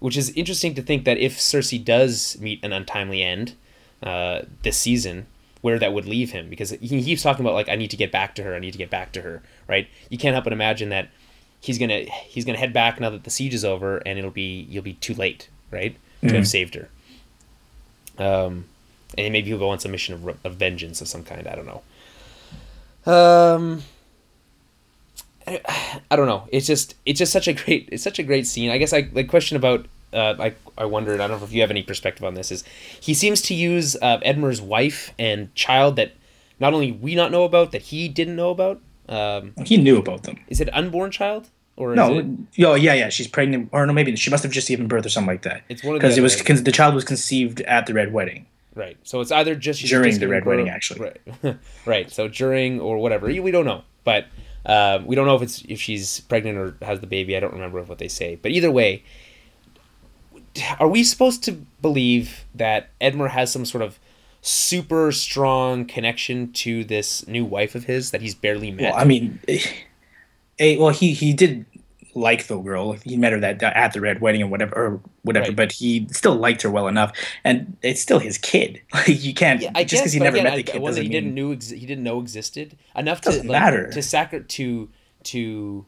[0.00, 3.54] Which is interesting to think that if Cersei does meet an untimely end
[4.02, 5.26] uh, this season,
[5.60, 8.12] where that would leave him, because he keeps talking about like I need to get
[8.12, 9.88] back to her, I need to get back to her, right?
[10.08, 11.08] You can't help but imagine that
[11.60, 14.66] he's gonna he's gonna head back now that the siege is over, and it'll be
[14.70, 16.88] you'll be too late, right, to have saved her.
[18.18, 18.66] Um,
[19.16, 21.46] and maybe he'll go on some mission of, of vengeance of some kind.
[21.46, 21.82] I don't know.
[23.12, 23.82] Um,
[25.48, 26.48] I, I don't know.
[26.52, 28.70] It's just it's just such a great it's such a great scene.
[28.70, 31.60] I guess I the question about uh, I I wondered I don't know if you
[31.60, 32.64] have any perspective on this is
[33.00, 36.12] he seems to use uh, Edmure's wife and child that
[36.60, 38.80] not only we not know about that he didn't know about.
[39.08, 40.36] Um, He knew about them.
[40.48, 43.08] is it unborn child or is No, it, yo, yeah, yeah.
[43.08, 45.62] She's pregnant, or no, maybe she must have just given birth or something like that.
[45.70, 48.44] It's one of because it was because the child was conceived at the red wedding.
[48.74, 48.96] Right.
[49.02, 51.10] So it's either just During the Red Wedding, actually.
[51.42, 51.56] Right.
[51.86, 52.10] right.
[52.10, 54.26] So during or whatever, we don't know, but
[54.66, 57.36] uh, we don't know if it's if she's pregnant or has the baby.
[57.36, 59.02] I don't remember what they say, but either way,
[60.78, 63.98] are we supposed to believe that Edmure has some sort of
[64.40, 68.92] super strong connection to this new wife of his that he's barely met?
[68.92, 69.60] Well, I mean, eh,
[70.58, 71.64] eh, well, he he did
[72.14, 72.92] like the girl.
[72.92, 75.46] He met her that at the red wedding or whatever, or whatever.
[75.48, 75.56] Right.
[75.56, 77.12] But he still liked her well enough,
[77.44, 78.80] and it's still his kid.
[78.94, 81.02] Like you can't Yeah, I just because he never again, met I- the kid doesn't
[81.02, 83.90] he mean didn't knew ex- he didn't know existed enough to like, matter.
[83.90, 84.88] to sacri- to
[85.24, 85.86] to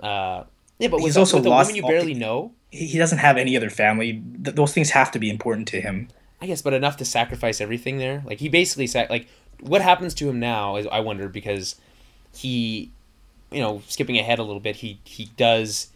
[0.00, 0.44] uh
[0.78, 2.52] yeah, but with, a- also with a woman you barely know.
[2.70, 4.22] he he doesn't have any other family.
[4.44, 6.08] Th- those things have to be important to him.
[6.40, 8.22] I guess, but enough to sacrifice everything there.
[8.26, 9.28] Like he basically sac- like
[9.60, 11.76] what happens to him now is I wonder because
[12.34, 12.90] he,
[13.52, 15.88] you know, skipping ahead a little bit, he he does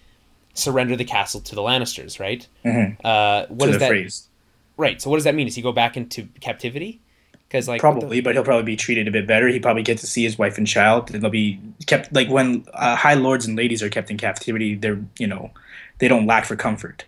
[0.55, 2.47] surrender the castle to the Lannisters, right?
[2.65, 2.97] Mhm.
[3.05, 3.89] Uh, what the that?
[3.89, 4.29] phrase.
[4.77, 5.01] Right.
[5.01, 5.47] So what does that mean?
[5.47, 7.01] Does he go back into captivity?
[7.49, 9.49] Because like what the- Probably, but he'll probably be treated a bit better.
[9.49, 12.65] He probably get to see his wife and child, and they'll be kept like when
[12.75, 14.75] uh, high lords and ladies are kept in captivity.
[14.75, 15.51] They're you know,
[15.99, 17.05] they don't lack for comfort.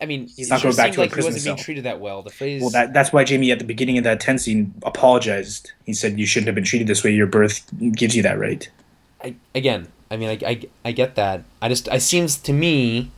[0.00, 1.64] I mean, He's not going back to a like he prison wasn't being cell.
[1.64, 2.22] treated that well.
[2.22, 2.60] The phrase.
[2.60, 5.72] Well, that that's why Jaime at the beginning of that ten scene apologized.
[5.86, 7.12] He said you shouldn't have been treated this way.
[7.12, 7.62] Your birth
[7.92, 8.68] gives you that right.
[9.24, 11.44] I, again, I mean, I, I, I get that.
[11.62, 13.10] I just it seems to me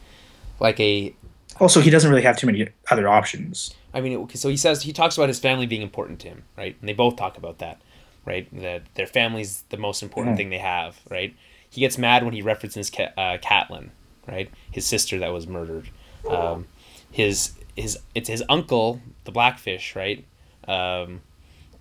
[0.60, 1.14] like a
[1.60, 3.74] Also, he doesn't really have too many other options.
[3.92, 6.76] I mean, so he says he talks about his family being important to him, right?
[6.80, 7.80] And they both talk about that,
[8.24, 8.46] right?
[8.60, 10.36] That their family's the most important Mhm.
[10.38, 11.34] thing they have, right?
[11.68, 13.90] He gets mad when he references Ca- uh, Catelyn,
[14.28, 14.50] right?
[14.70, 15.88] His sister that was murdered.
[16.28, 16.66] Um,
[17.10, 20.24] his his it's his uncle, the Blackfish, right?
[20.68, 21.20] Um,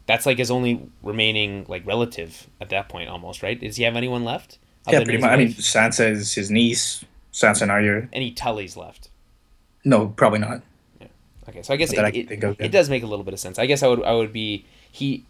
[0.08, 3.60] that's like his only remaining like relative at that point, almost, right?
[3.60, 4.60] Does he have anyone left?
[4.88, 5.32] yeah, pretty much.
[5.32, 5.50] I mean.
[5.50, 7.04] Sansa is his niece.
[7.34, 8.08] Sansa and Arya.
[8.14, 9.10] any Tullys left.
[9.84, 10.62] No, probably not.
[11.48, 12.66] Okay, so I guess that I it, of, yeah.
[12.66, 13.60] it does make a little bit of sense.
[13.60, 15.26] I guess I would I would be he.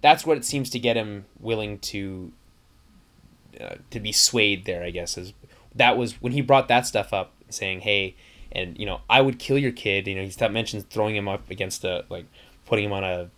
[0.00, 2.32] That's what it seems to get him willing to.
[3.60, 5.32] Uh, to be swayed there, I guess is
[5.74, 8.14] that was when he brought that stuff up, saying, "Hey,
[8.52, 11.50] and you know, I would kill your kid." You know, he mentions throwing him up
[11.50, 12.26] against a like
[12.64, 13.28] putting him on a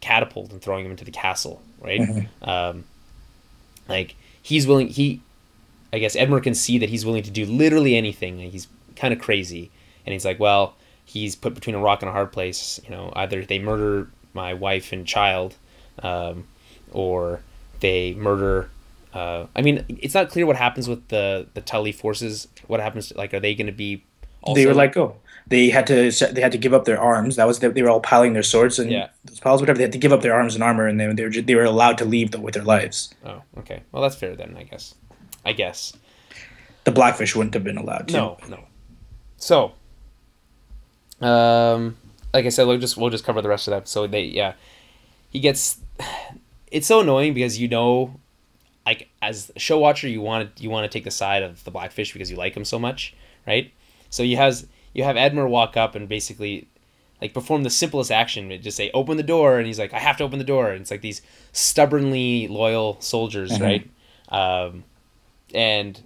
[0.00, 2.00] catapult and throwing him into the castle, right?
[2.00, 2.26] Mhm.
[2.46, 2.84] Um,
[3.88, 4.88] like he's willing.
[4.88, 5.20] He,
[5.92, 8.38] I guess Edmure can see that he's willing to do literally anything.
[8.38, 9.70] He's kind of crazy,
[10.06, 10.74] and he's like, well,
[11.04, 12.80] he's put between a rock and a hard place.
[12.84, 15.56] You know, either they murder my wife and child,
[16.02, 16.46] um,
[16.92, 17.40] or
[17.80, 18.70] they murder.
[19.12, 22.46] Uh, I mean, it's not clear what happens with the the Tully forces.
[22.68, 23.08] What happens?
[23.08, 24.04] To, like, are they going to be?
[24.42, 25.16] Also, they were like, oh,
[25.50, 27.36] they had to they had to give up their arms.
[27.36, 29.08] That was the, they were all piling their swords and Yeah.
[29.26, 29.76] those piles, whatever.
[29.76, 31.64] They had to give up their arms and armor, and they, they were they were
[31.64, 33.14] allowed to leave the, with their lives.
[33.26, 33.82] oh, okay.
[33.92, 34.56] Well, that's fair then.
[34.58, 34.94] I guess.
[35.44, 35.92] I guess.
[36.84, 38.14] The Blackfish wouldn't have been allowed to.
[38.14, 38.60] No, no.
[39.36, 39.72] So,
[41.20, 41.96] um,
[42.32, 43.88] like I said, we'll just we'll just cover the rest of that.
[43.88, 44.54] So they, yeah,
[45.30, 45.78] he gets.
[46.72, 48.14] It's so annoying because you know,
[48.86, 51.64] like as a show watcher, you want to you want to take the side of
[51.64, 53.12] the Blackfish because you like him so much,
[53.44, 53.72] right?
[54.08, 56.66] So he has you have Edmure walk up and basically.
[57.22, 60.16] Like perform the simplest action, just say open the door, and he's like, I have
[60.16, 60.70] to open the door.
[60.70, 61.20] And it's like these
[61.52, 63.60] stubbornly loyal soldiers, Mhm.
[63.60, 63.90] right?
[64.30, 64.84] Um,
[65.52, 66.00] and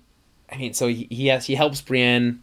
[0.51, 2.43] I mean, so he, he has he helps Brienne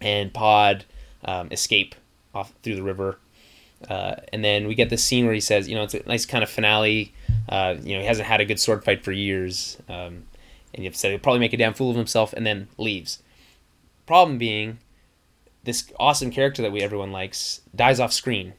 [0.00, 0.84] and Pod
[1.24, 1.96] um, escape
[2.32, 3.18] off through the river,
[3.90, 6.24] uh, and then we get this scene where he says, you know, it's a nice
[6.24, 7.12] kind of finale.
[7.48, 10.22] Uh, you know, he hasn't had a good sword fight for years, um,
[10.72, 13.24] and he said he'll probably make a damn fool of himself, and then leaves.
[14.06, 14.78] Problem being,
[15.66, 18.54] this awesome character that we everyone likes dies off screen.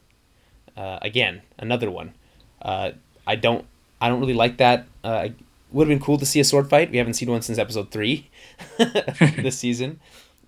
[0.76, 2.14] Uh, again, another one.
[2.62, 2.92] Uh,
[3.26, 3.64] I don't
[4.00, 4.86] I don't really like that.
[5.02, 5.30] Uh,
[5.72, 6.90] would have been cool to see a sword fight.
[6.90, 8.30] We haven't seen one since episode three
[8.78, 10.00] this season.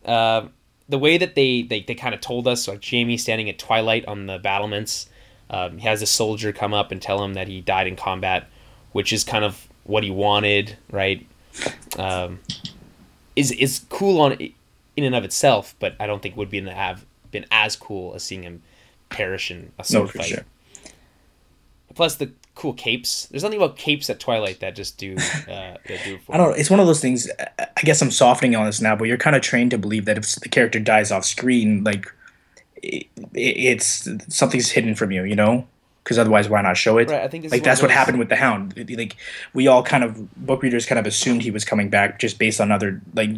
[0.04, 0.48] Uh,
[0.88, 4.06] the way that they they, they kind of told us, like Jaime standing at twilight
[4.06, 5.08] on the battlements,
[5.48, 8.48] um, he has a soldier come up and tell him that he died in combat,
[8.92, 11.26] which is kind of what he wanted, right?
[11.98, 12.38] Um,
[13.34, 14.36] is is cool on
[14.96, 18.22] in and of itself, but I don't think would be have been as cool as
[18.24, 18.62] seeing him
[19.08, 20.28] perish in a sword No, fight.
[20.28, 20.44] sure.
[21.94, 23.26] Plus the cool capes.
[23.26, 25.16] There's nothing about capes at Twilight that just do uh,
[25.48, 26.56] that do for I don't know.
[26.56, 27.28] It's one of those things.
[27.38, 30.04] I I guess I'm softening on this now, but you're kind of trained to believe
[30.04, 32.12] that if the character dies off screen, like
[32.76, 35.66] it, it's something's hidden from you, you know?
[36.02, 37.10] Because otherwise, why not show it?
[37.10, 38.74] Right, I think like that's what happened with the Hound.
[38.96, 39.16] Like
[39.52, 42.60] we all kind of book readers kind of assumed he was coming back just based
[42.60, 43.30] on other like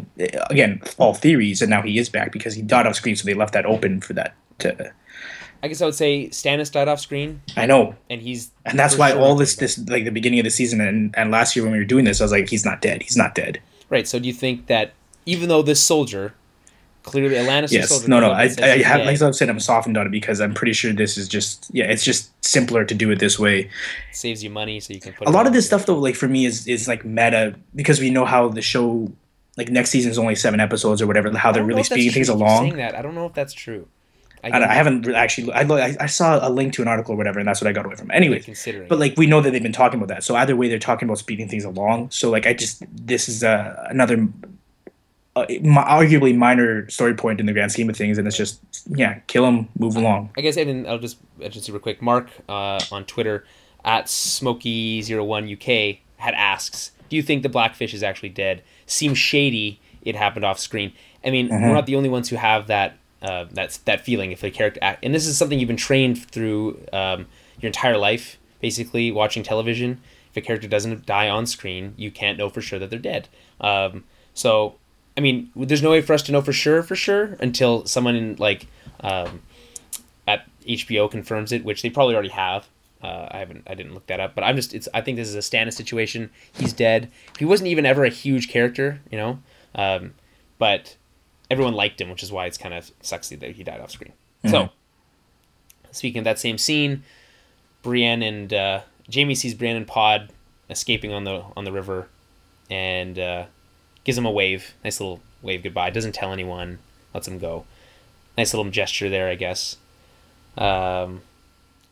[0.48, 3.34] again all theories, and now he is back because he died off screen, so they
[3.34, 4.34] left that open for that.
[4.60, 4.92] To,
[5.62, 8.96] I guess I would say Stannis died off screen, I know, and he's and that's
[8.96, 11.72] why all this this like the beginning of the season and and last year when
[11.72, 13.02] we were doing this, I was like, he's not dead.
[13.02, 13.60] He's not dead.
[13.88, 14.06] right.
[14.06, 14.92] So do you think that
[15.26, 16.34] even though this soldier
[17.02, 18.30] clearly a Lannister Yes, no, no.
[18.30, 21.16] I, I have, like I've said, I'm softened on it because I'm pretty sure this
[21.16, 23.70] is just, yeah, it's just simpler to do it this way.
[24.12, 26.14] saves you money, so you can put A it lot of this stuff, though, like
[26.14, 29.10] for me, is is like meta because we know how the show,
[29.56, 32.28] like next season is only seven episodes or whatever, how they're really speeding things.
[32.28, 32.64] Along.
[32.64, 33.86] Saying that, I don't know if that's true.
[34.44, 35.52] I, I, I haven't actually.
[35.52, 37.72] I, I I saw a link to an article or whatever, and that's what I
[37.72, 38.10] got away from.
[38.10, 38.14] it.
[38.14, 38.88] Anyway, considering.
[38.88, 40.24] but like we know that they've been talking about that.
[40.24, 42.10] So either way, they're talking about speeding things along.
[42.10, 44.26] So like I just this is uh, another,
[45.34, 49.20] uh, arguably minor story point in the grand scheme of things, and it's just yeah,
[49.28, 50.30] kill him, move along.
[50.36, 52.02] I guess even I'll just I'll just real quick.
[52.02, 53.44] Mark uh, on Twitter
[53.84, 58.62] at Smoky01 UK had asks, "Do you think the Blackfish is actually dead?
[58.86, 59.80] Seems shady.
[60.02, 60.92] It happened off screen.
[61.24, 61.62] I mean, Mm-hmm.
[61.62, 64.80] we're not the only ones who have that uh, that's that feeling if the character
[64.82, 67.26] act, and this is something you've been trained through um,
[67.60, 70.00] your entire life, basically watching television.
[70.30, 73.28] If a character doesn't die on screen, you can't know for sure that they're dead.
[73.60, 74.04] Um,
[74.34, 74.76] so,
[75.16, 78.16] I mean, there's no way for us to know for sure, for sure, until someone
[78.16, 78.66] in like
[79.00, 79.42] um,
[80.26, 82.66] at HBO confirms it, which they probably already have.
[83.02, 85.28] Uh, I haven't, I didn't look that up, but I'm just, it's, I think this
[85.28, 86.30] is a Stannis situation.
[86.52, 87.10] He's dead.
[87.38, 89.40] He wasn't even ever a huge character, you know,
[89.74, 90.14] um,
[90.58, 90.96] but
[91.50, 94.12] everyone liked him, which is why it's kind of sexy that he died off screen.
[94.48, 94.70] So,
[95.90, 97.02] speaking of that same scene,
[97.82, 98.80] Brienne and uh,
[99.12, 100.32] Jaime sees Brienne and Pod
[100.70, 102.08] escaping on the on the river,
[102.70, 103.46] and uh,
[104.04, 105.90] gives him a wave, nice little wave goodbye.
[105.90, 106.78] Doesn't tell anyone,
[107.14, 107.64] lets him go.
[108.36, 109.76] Nice little gesture there, I guess.
[110.56, 111.22] Um,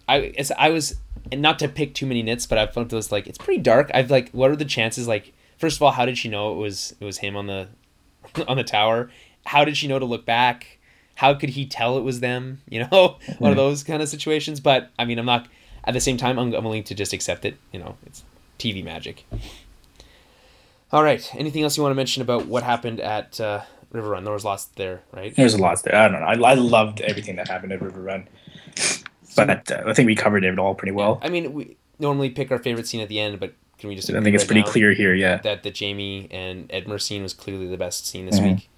[0.08, 0.96] I it's, I was
[1.30, 3.61] and not to pick too many nits, but I felt it was like it's pretty
[3.62, 3.90] dark.
[3.94, 5.06] I've like, what are the chances?
[5.06, 7.68] Like, first of all, how did she know it was it was him on the
[8.48, 9.11] on the tower?
[9.46, 10.78] How did she know to look back?
[11.16, 12.62] How could he tell it was them?
[12.70, 14.61] You know, one of those kind of situations.
[14.61, 15.48] But I mean, I'm not.
[15.82, 17.56] At the same time, I'm, I'm willing to just accept it.
[17.72, 18.22] You know, it's
[18.58, 19.24] TV magic.
[20.93, 21.28] All right.
[21.36, 23.61] Anything else you want to mention about what happened at uh,
[23.93, 24.24] Riverrun?
[24.24, 25.34] There was lots there, right?
[25.36, 25.95] There's a lot there.
[25.95, 26.26] I don't know.
[26.47, 28.26] I, I loved everything that happened at Riverrun,
[29.36, 31.20] but uh, I think we covered it all pretty well.
[31.22, 34.11] I mean, we normally pick our favorite scene at the end, but can we just?
[34.11, 35.14] I think it's right pretty clear here.
[35.14, 35.38] Yeah.
[35.38, 38.55] that the Jaime and Edmure scene was clearly the best scene this Mhm.
[38.57, 38.68] week.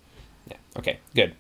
[0.49, 0.57] Yeah.
[0.79, 0.99] Okay.
[1.15, 1.35] Good.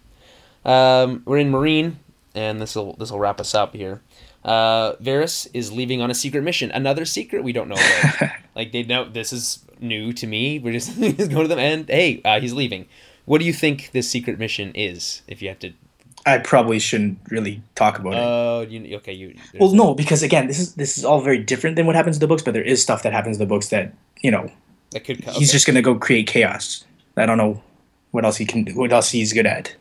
[0.65, 1.95] Um, we're in Meereen,
[2.35, 4.01] and this will this will wrap us up here.
[4.45, 6.71] Uh, Varys is leaving on a secret mission.
[6.73, 8.31] Another secret we don't know about.
[8.55, 10.59] like they know this is new to me.
[10.59, 12.87] We're just, just going to them, and hey, uh, he's leaving.
[13.25, 15.23] What do you think this secret mission is?
[15.29, 15.73] If you have to,
[16.27, 18.19] I probably shouldn't really talk about it.
[18.19, 19.13] oh, you okay?
[19.13, 22.17] You Well, no, because again, this is this is all very different than what happens
[22.17, 22.43] in the books.
[22.43, 23.93] But there is stuff that happens in the books that
[24.23, 24.51] you know
[24.91, 25.25] that could.
[25.25, 26.85] he's just gonna go create chaos.
[27.17, 27.63] I don't know
[28.11, 28.67] what else he can.
[28.75, 29.77] What else he's good at?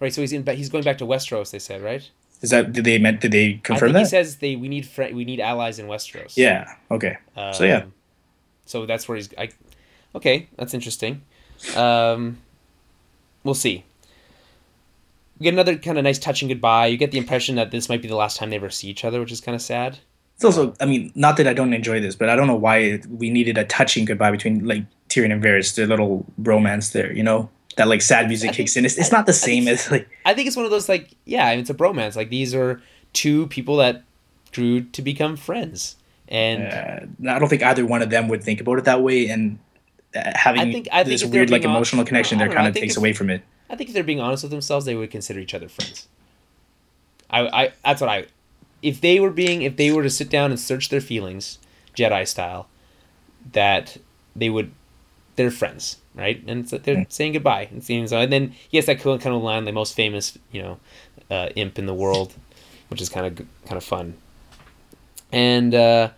[0.00, 0.12] right.
[0.12, 0.46] So he's in.
[0.46, 1.50] He's going back to Westeros.
[1.50, 2.08] They said right.
[2.42, 4.00] Is that did they meant did they I confirm think that?
[4.00, 6.36] he says they we need fri we need allies in Westeros.
[6.36, 6.74] yeah.
[6.90, 7.16] Okay.
[7.52, 7.84] So, yeah.
[8.66, 9.30] So that's where he's.
[9.38, 9.48] I,
[10.14, 11.22] okay, that's interesting.
[11.74, 12.38] Um,
[13.44, 13.84] we'll see.
[15.38, 16.86] We get another kind of nice touching goodbye.
[16.86, 19.04] You get the impression that this might be the last time they ever see each
[19.04, 19.98] other, which is kind of sad.
[20.34, 20.74] It's also.
[20.80, 23.56] I mean, not that I don't enjoy this, but I don't know why we needed
[23.56, 25.74] a touching goodbye between like Tyrion and Varys.
[25.74, 27.12] Their little romance there.
[27.12, 28.84] You know that like sad music I think- kicks in.
[28.84, 30.08] It's, it's not the I same as like.
[30.24, 32.16] I think it's one of those like, yeah, it's a bromance.
[32.16, 34.02] Like these are two people that
[34.52, 35.96] grew to become friends,
[36.28, 36.62] and
[37.26, 39.58] Uh, I don't think either one of them would think about it that way, and
[40.14, 42.66] uh, having I think- I think this weird like being hon- emotional connection there kind
[42.66, 43.42] of takes if- away from it.
[43.68, 46.06] I think if they're being honest with themselves, they would consider each other friends.
[47.28, 48.26] I, I that's what I
[48.82, 51.58] if they were being if they were to sit down and search their feelings,
[51.96, 52.68] Jedi style,
[53.52, 53.96] that
[54.36, 54.70] they would
[55.34, 56.42] they're friends, right?
[56.46, 57.68] And so they're saying goodbye.
[57.72, 60.38] And seeing so and then he has that cool kind of line, the most famous,
[60.52, 60.78] you know,
[61.30, 62.34] uh, imp in the world,
[62.88, 64.14] which is kind of kind of fun.
[65.32, 66.10] And uh,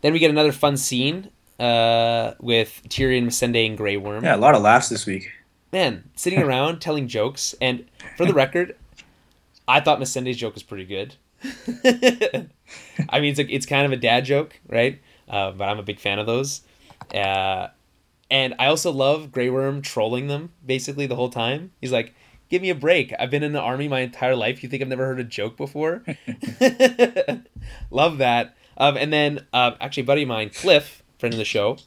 [0.00, 4.24] then we get another fun scene uh, with Tyrion, Missandei, and Grey Worm.
[4.24, 5.30] Yeah, a lot of laughs this week.
[5.72, 7.84] Man, sitting around telling jokes, and
[8.16, 8.76] for the record,
[9.68, 11.14] I thought Missandei's joke was pretty good.
[13.10, 15.00] I mean, it's a, it's kind of a dad joke, right?
[15.28, 16.62] Uh, but I'm a big fan of those.
[17.14, 17.68] Uh,
[18.30, 21.72] and I also love Grey Worm trolling them basically the whole time.
[21.80, 22.14] He's like,
[22.48, 23.12] "Give me a break.
[23.18, 24.62] I've been in the army my entire life.
[24.62, 26.02] You think I've never heard a joke before?"
[27.90, 28.56] love that.
[28.78, 31.78] Um, and then uh, actually, a buddy of mine, Cliff, friend of the show,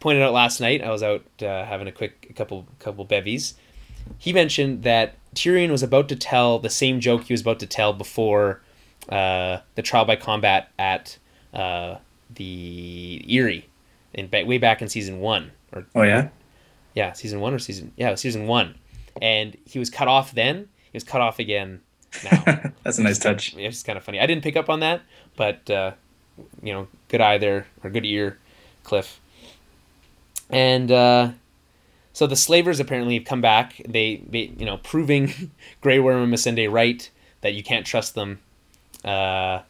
[0.00, 0.82] pointed out last night.
[0.82, 3.54] I was out uh, having a quick a couple couple bevies.
[4.18, 7.66] He mentioned that Tyrion was about to tell the same joke he was about to
[7.66, 8.62] tell before
[9.08, 11.18] uh, the trial by combat at
[11.52, 11.96] uh,
[12.30, 13.68] the Eyrie,
[14.14, 15.52] in way back in season one.
[15.72, 16.28] Or oh yeah,
[16.94, 18.76] yeah, season one or season yeah season one,
[19.20, 20.68] and he was cut off then.
[20.92, 21.80] He was cut off again
[22.24, 22.42] now.
[22.82, 23.54] That's a nice touch.
[23.56, 24.20] It's kind of funny.
[24.20, 25.02] I didn't pick up on that,
[25.36, 25.92] but uh,
[26.62, 28.38] you know, good eye there or good ear,
[28.84, 29.20] Cliff.
[30.50, 31.30] And uh,
[32.12, 33.80] so the slavers apparently have come back.
[33.88, 35.50] They, they you know, proving
[35.80, 37.08] Grey Worm and Missandei right
[37.40, 38.40] that you can't trust them.
[39.04, 39.60] Uh,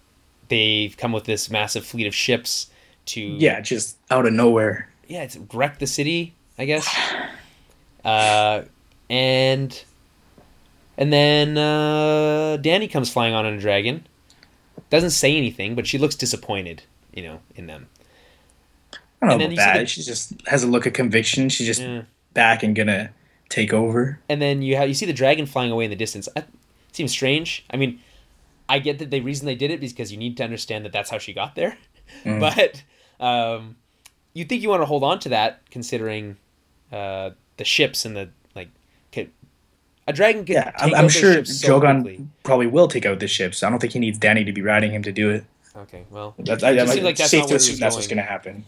[0.49, 2.69] they've come with this massive fleet of ships
[3.07, 4.89] to yeah, just out of nowhere.
[5.09, 6.89] Yeah, it's wrecked the city, I guess.
[8.05, 8.63] Uh,
[9.09, 9.85] and
[10.99, 14.07] and then uh, Dany comes flying on in a dragon.
[14.91, 16.83] Doesn't say anything, but she looks disappointed,
[17.13, 17.89] you know, in them.
[19.21, 19.79] I don't know about that.
[19.81, 21.49] The, she just has a look of conviction.
[21.49, 22.03] She's just yeah.
[22.35, 23.11] back and gonna
[23.49, 24.21] take over.
[24.29, 26.29] And then you have you see the dragon flying away in the distance.
[26.37, 26.47] It
[26.93, 27.65] seems strange.
[27.71, 28.01] I mean,
[28.69, 31.11] I get that the reason they did it because you need to understand that that's
[31.11, 31.77] how she got there.
[32.25, 32.41] Mm.
[32.41, 32.83] But
[33.25, 33.77] um,
[34.35, 36.37] you think you want to hold on to that, considering
[36.93, 38.31] uh, the ships and the
[39.17, 39.31] like.
[40.09, 40.55] A dragon can.
[40.55, 42.29] Yeah, I'm, I'm sure so Drogon quickly.
[42.45, 43.65] probably will take out the ships.
[43.65, 45.45] I don't think he needs Dany to be riding him to do it.
[45.77, 48.65] Okay, well, that's, I, I, like that's safe to assume that's what's going to happen.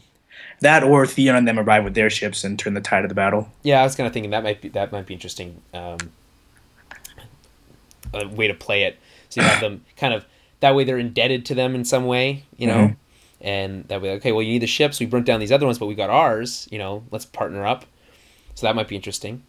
[0.60, 3.14] That or Theon and them arrive with their ships and turn the tide of the
[3.14, 3.48] battle.
[3.62, 5.62] Yeah, I was kind of thinking that might be that might be interesting.
[5.72, 5.98] Um,
[8.12, 8.98] a way to play it.
[9.28, 10.24] So you have them kind of
[10.60, 13.46] that way they're indebted to them in some way, you know, mm-hmm.
[13.46, 14.98] and that way okay, well you need the ships.
[14.98, 16.68] We burnt down these other ones, but we got ours.
[16.70, 17.84] You know, let's partner up.
[18.54, 19.44] So that might be interesting.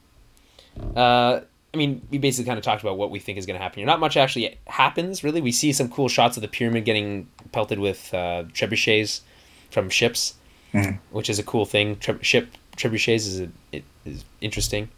[0.95, 1.41] Uh,
[1.73, 3.79] I mean, we basically kind of talked about what we think is going to happen
[3.79, 3.85] here.
[3.85, 5.39] Not much actually happens, really.
[5.39, 9.21] We see some cool shots of the pyramid getting pelted with uh, trebuchets
[9.69, 10.33] from ships,
[10.73, 10.97] mm-hmm.
[11.15, 11.97] which is a cool thing.
[11.97, 14.89] Tre- ship trebuchets is a, it is interesting.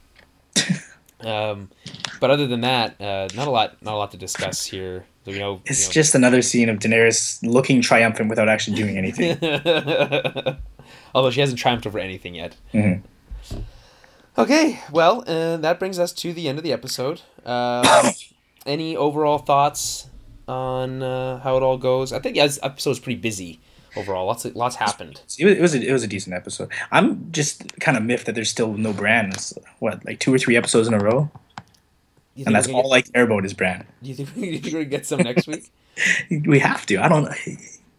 [1.22, 1.70] um,
[2.22, 5.06] but other than that, uh, not a lot, not a lot to discuss here.
[5.26, 5.92] You know, it's you know.
[5.92, 9.38] just another scene of Daenerys looking triumphant without actually doing anything.
[11.14, 12.56] Although she hasn't triumphed over anything yet.
[12.74, 13.60] Mm-hmm.
[14.38, 17.22] Okay, well, uh, that brings us to the end of the episode.
[17.46, 18.12] Uh,
[18.66, 20.08] any overall thoughts
[20.48, 22.14] on uh, how it all goes?
[22.14, 23.60] I think yeah, this episode was pretty busy
[23.98, 24.26] overall.
[24.28, 25.22] Lots of, lots happened.
[25.38, 26.72] It was it was a, it was a decent episode.
[26.92, 29.34] I'm just kind of miffed that there's still no Bran.
[29.80, 31.30] what like two or three episodes in a row,
[32.38, 33.86] and that's all get, I care about is Bran.
[34.02, 35.72] Do you think, do you think we're gonna get some next week?
[36.46, 36.98] we have to.
[36.98, 37.28] I don't.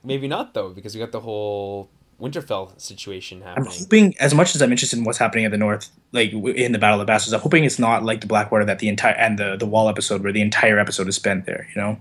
[0.03, 1.91] Maybe not though, because we got the whole
[2.23, 3.68] Winterfell situation happening.
[3.68, 6.70] I'm hoping, as much as I'm interested in what's happening at the north, like in
[6.70, 9.14] the Battle of the Bastards, I'm hoping it's not like the Blackwater that the entire
[9.14, 11.68] and the the Wall episode where the entire episode is spent there.
[11.75, 11.99] You know.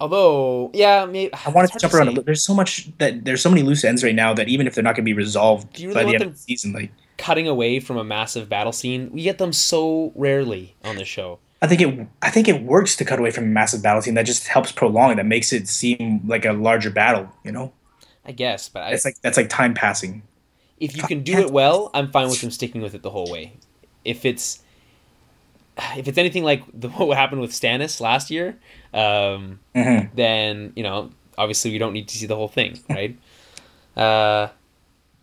[0.00, 2.14] Although, yeah, maybe, I wanted to jump to around.
[2.14, 2.22] Say.
[2.22, 4.84] There's so much that there's so many loose ends right now that even if they're
[4.84, 7.80] not going to be resolved really by the end of the season, like cutting away
[7.80, 11.40] from a massive battle scene, we get them so rarely on the show.
[11.60, 12.06] I think it.
[12.22, 14.14] I think it works to cut away from a massive battle scene.
[14.14, 15.16] That just helps prolong.
[15.16, 17.28] That makes it seem like a larger battle.
[17.42, 17.72] You know.
[18.28, 20.22] I guess, but I, it's like that's like time passing.
[20.78, 23.30] If you can do it well, I'm fine with them sticking with it the whole
[23.30, 23.54] way.
[24.04, 24.60] If it's
[25.96, 28.58] if it's anything like the, what happened with Stannis last year,
[28.92, 30.14] um, mm-hmm.
[30.14, 33.16] then you know obviously we don't need to see the whole thing, right?
[33.96, 34.48] uh,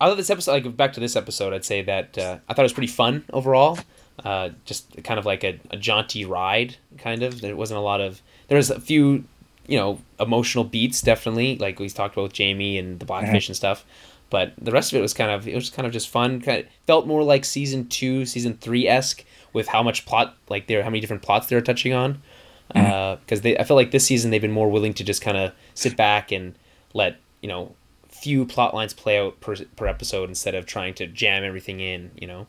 [0.00, 2.64] other this episode, like back to this episode, I'd say that uh, I thought it
[2.64, 3.78] was pretty fun overall.
[4.24, 7.40] Uh, just kind of like a, a jaunty ride, kind of.
[7.40, 8.20] There wasn't a lot of.
[8.48, 9.24] There was a few
[9.68, 13.50] you know emotional beats definitely like we talked about with Jaime and the Blackfish mm-hmm.
[13.50, 13.84] and stuff.
[14.28, 16.40] But the rest of it was kind of it was kind of just fun.
[16.40, 20.66] Kind of felt more like season 2 season 3 esque with how much plot like
[20.66, 22.22] there how many different plots they're touching on.
[22.68, 23.36] Because mm-hmm.
[23.36, 25.52] uh, they I feel like this season they've been more willing to just kind of
[25.74, 26.54] sit back and
[26.94, 27.74] let you know
[28.08, 32.10] few plot lines play out per, per episode instead of trying to jam everything in
[32.16, 32.46] you know?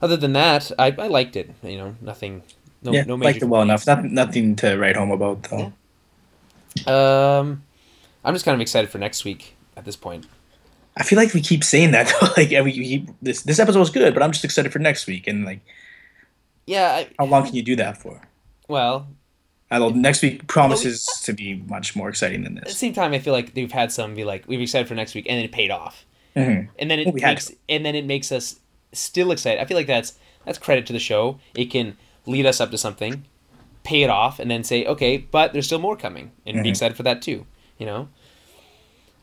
[0.00, 2.42] Other than that I, I liked it you know nothing
[2.82, 3.86] no, yeah, no major liked it well enough.
[3.86, 5.58] Nothing, nothing to write home about though.
[5.58, 5.70] Yeah.
[6.86, 7.62] Um,
[8.24, 10.26] I'm just kind of excited for next week at this point.
[10.96, 12.28] I feel like we keep saying that though.
[12.36, 15.26] like we keep, this this episode was good, but I'm just excited for next week.
[15.26, 15.60] And like,
[16.66, 18.20] yeah, I, how long can you do that for?
[18.68, 19.08] Well,
[19.70, 22.62] Although next week promises we, to be much more exciting than this.
[22.64, 24.94] At the same time, I feel like we've had some be like we've excited for
[24.94, 26.04] next week, and then it paid off.
[26.36, 26.68] Mhm.
[26.78, 28.58] and then it We makes and then it makes us
[28.92, 29.60] still excited.
[29.60, 30.14] I feel like that's
[30.44, 31.38] that's credit to the show.
[31.54, 31.96] It can
[32.26, 33.24] lead us up to something,
[33.84, 36.96] pay it off, and then say, okay, but there's still more coming, and be excited
[36.96, 37.46] for that too.
[37.78, 38.08] You know.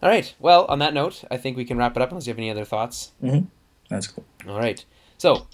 [0.02, 0.34] All right.
[0.40, 2.50] Well, on that note, I think we can wrap it up unless you have any
[2.50, 3.12] other thoughts.
[3.90, 4.26] That's cool.
[4.48, 4.84] All right.
[5.18, 5.48] So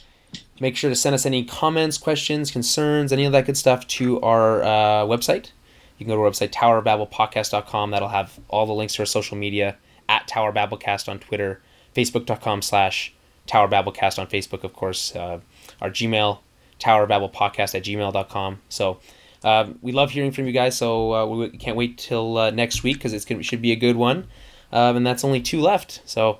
[0.60, 4.22] make sure to send us any comments, questions, concerns, any of that good stuff to
[4.22, 4.68] our uh,
[5.06, 5.52] website.
[5.98, 7.92] You can go to our website, towerbabblepodcast.com.
[7.92, 9.78] That'll have all the links to our social media
[10.10, 11.62] at Tower on Twitter,
[11.96, 13.14] facebook.com slash
[13.48, 15.16] Tower on Facebook, of course.
[15.16, 15.40] Uh,
[15.82, 16.40] our Gmail,
[16.80, 18.60] towerbabblepodcast at gmail.com.
[18.70, 19.00] So
[19.44, 20.78] um, we love hearing from you guys.
[20.78, 23.96] So uh, we can't wait till uh, next week because it should be a good
[23.96, 24.28] one.
[24.72, 26.02] Um, and that's only two left.
[26.06, 26.40] So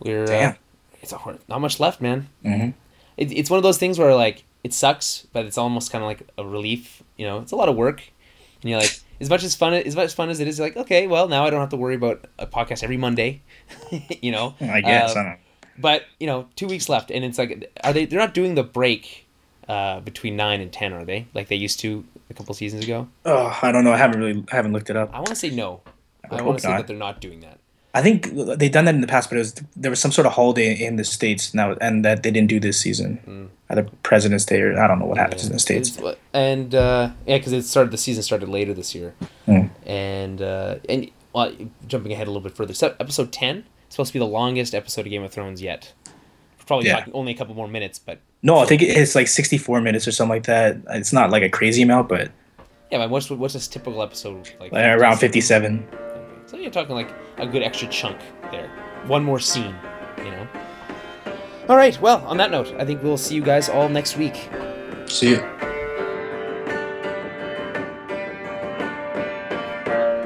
[0.00, 0.56] we're uh, Damn.
[1.02, 2.28] it's a, hard- not much left, man.
[2.44, 2.74] Mhm.
[3.16, 6.08] It, it's one of those things where like it sucks, but it's almost kind of
[6.08, 7.02] like a relief.
[7.16, 8.02] You know, it's a lot of work,
[8.62, 10.76] and you're like, as much as fun as much fun as it is, you're like,
[10.76, 13.42] okay, well now I don't have to worry about a podcast every Monday.
[14.22, 15.10] you know, I guess.
[15.10, 15.36] Uh, I don't know.
[15.78, 18.06] but you know, two weeks left, and it's like, are they?
[18.06, 19.26] They're not doing the break
[19.74, 21.20] uh, between nine and ten, are they?
[21.34, 23.08] Like they used to a couple seasons ago.
[23.24, 23.92] Oh, I don't know.
[23.92, 25.08] I haven't really I haven't looked it up.
[25.12, 25.68] I want to say no.
[26.30, 27.58] I, would want to say that they're not doing that.
[27.92, 28.16] I think
[28.58, 30.72] they've done that in the past, but it was there was some sort of holiday
[30.88, 33.50] in the states now, and that they didn't do this season.
[33.68, 35.98] Either President's Day or I don't know what happens in the states.
[36.32, 39.14] And uh, yeah, because it started the season started later this year,
[39.46, 39.66] Hmm.
[39.86, 41.52] and uh, and well,
[41.86, 43.64] jumping ahead a little bit further, so episode ten is
[43.94, 45.92] supposed to be the longest episode of Game of Thrones yet.
[46.58, 47.06] We're probably Yeah.
[47.12, 50.30] only a couple more minutes, but No, I think it's like 64 minutes or something
[50.30, 50.78] like that.
[50.90, 52.30] It's not like a crazy amount, but
[52.90, 54.72] yeah, but what's what's this typical episode like?
[54.72, 55.86] like around 57.
[56.46, 58.18] So you're talking like a good extra chunk
[58.50, 58.68] there.
[59.06, 59.74] One more scene,
[60.18, 60.48] you know.
[61.68, 61.98] All right.
[62.00, 64.48] Well, on that note, I think we'll see you guys all next week.
[65.06, 65.36] See you.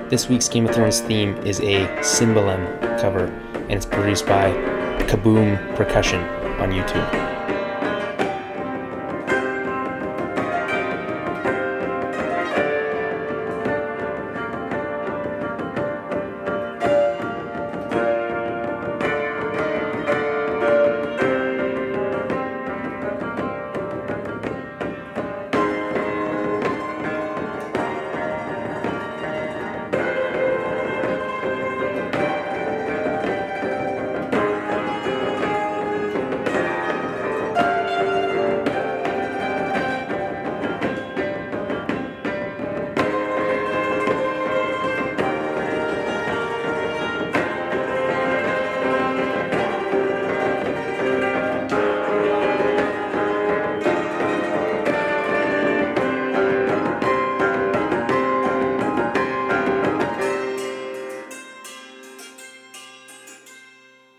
[0.09, 4.53] This week's Game of Thrones theme is a Cymbalem cover, and it's produced by
[5.09, 6.21] Kaboom Percussion
[6.61, 7.34] on YouTube.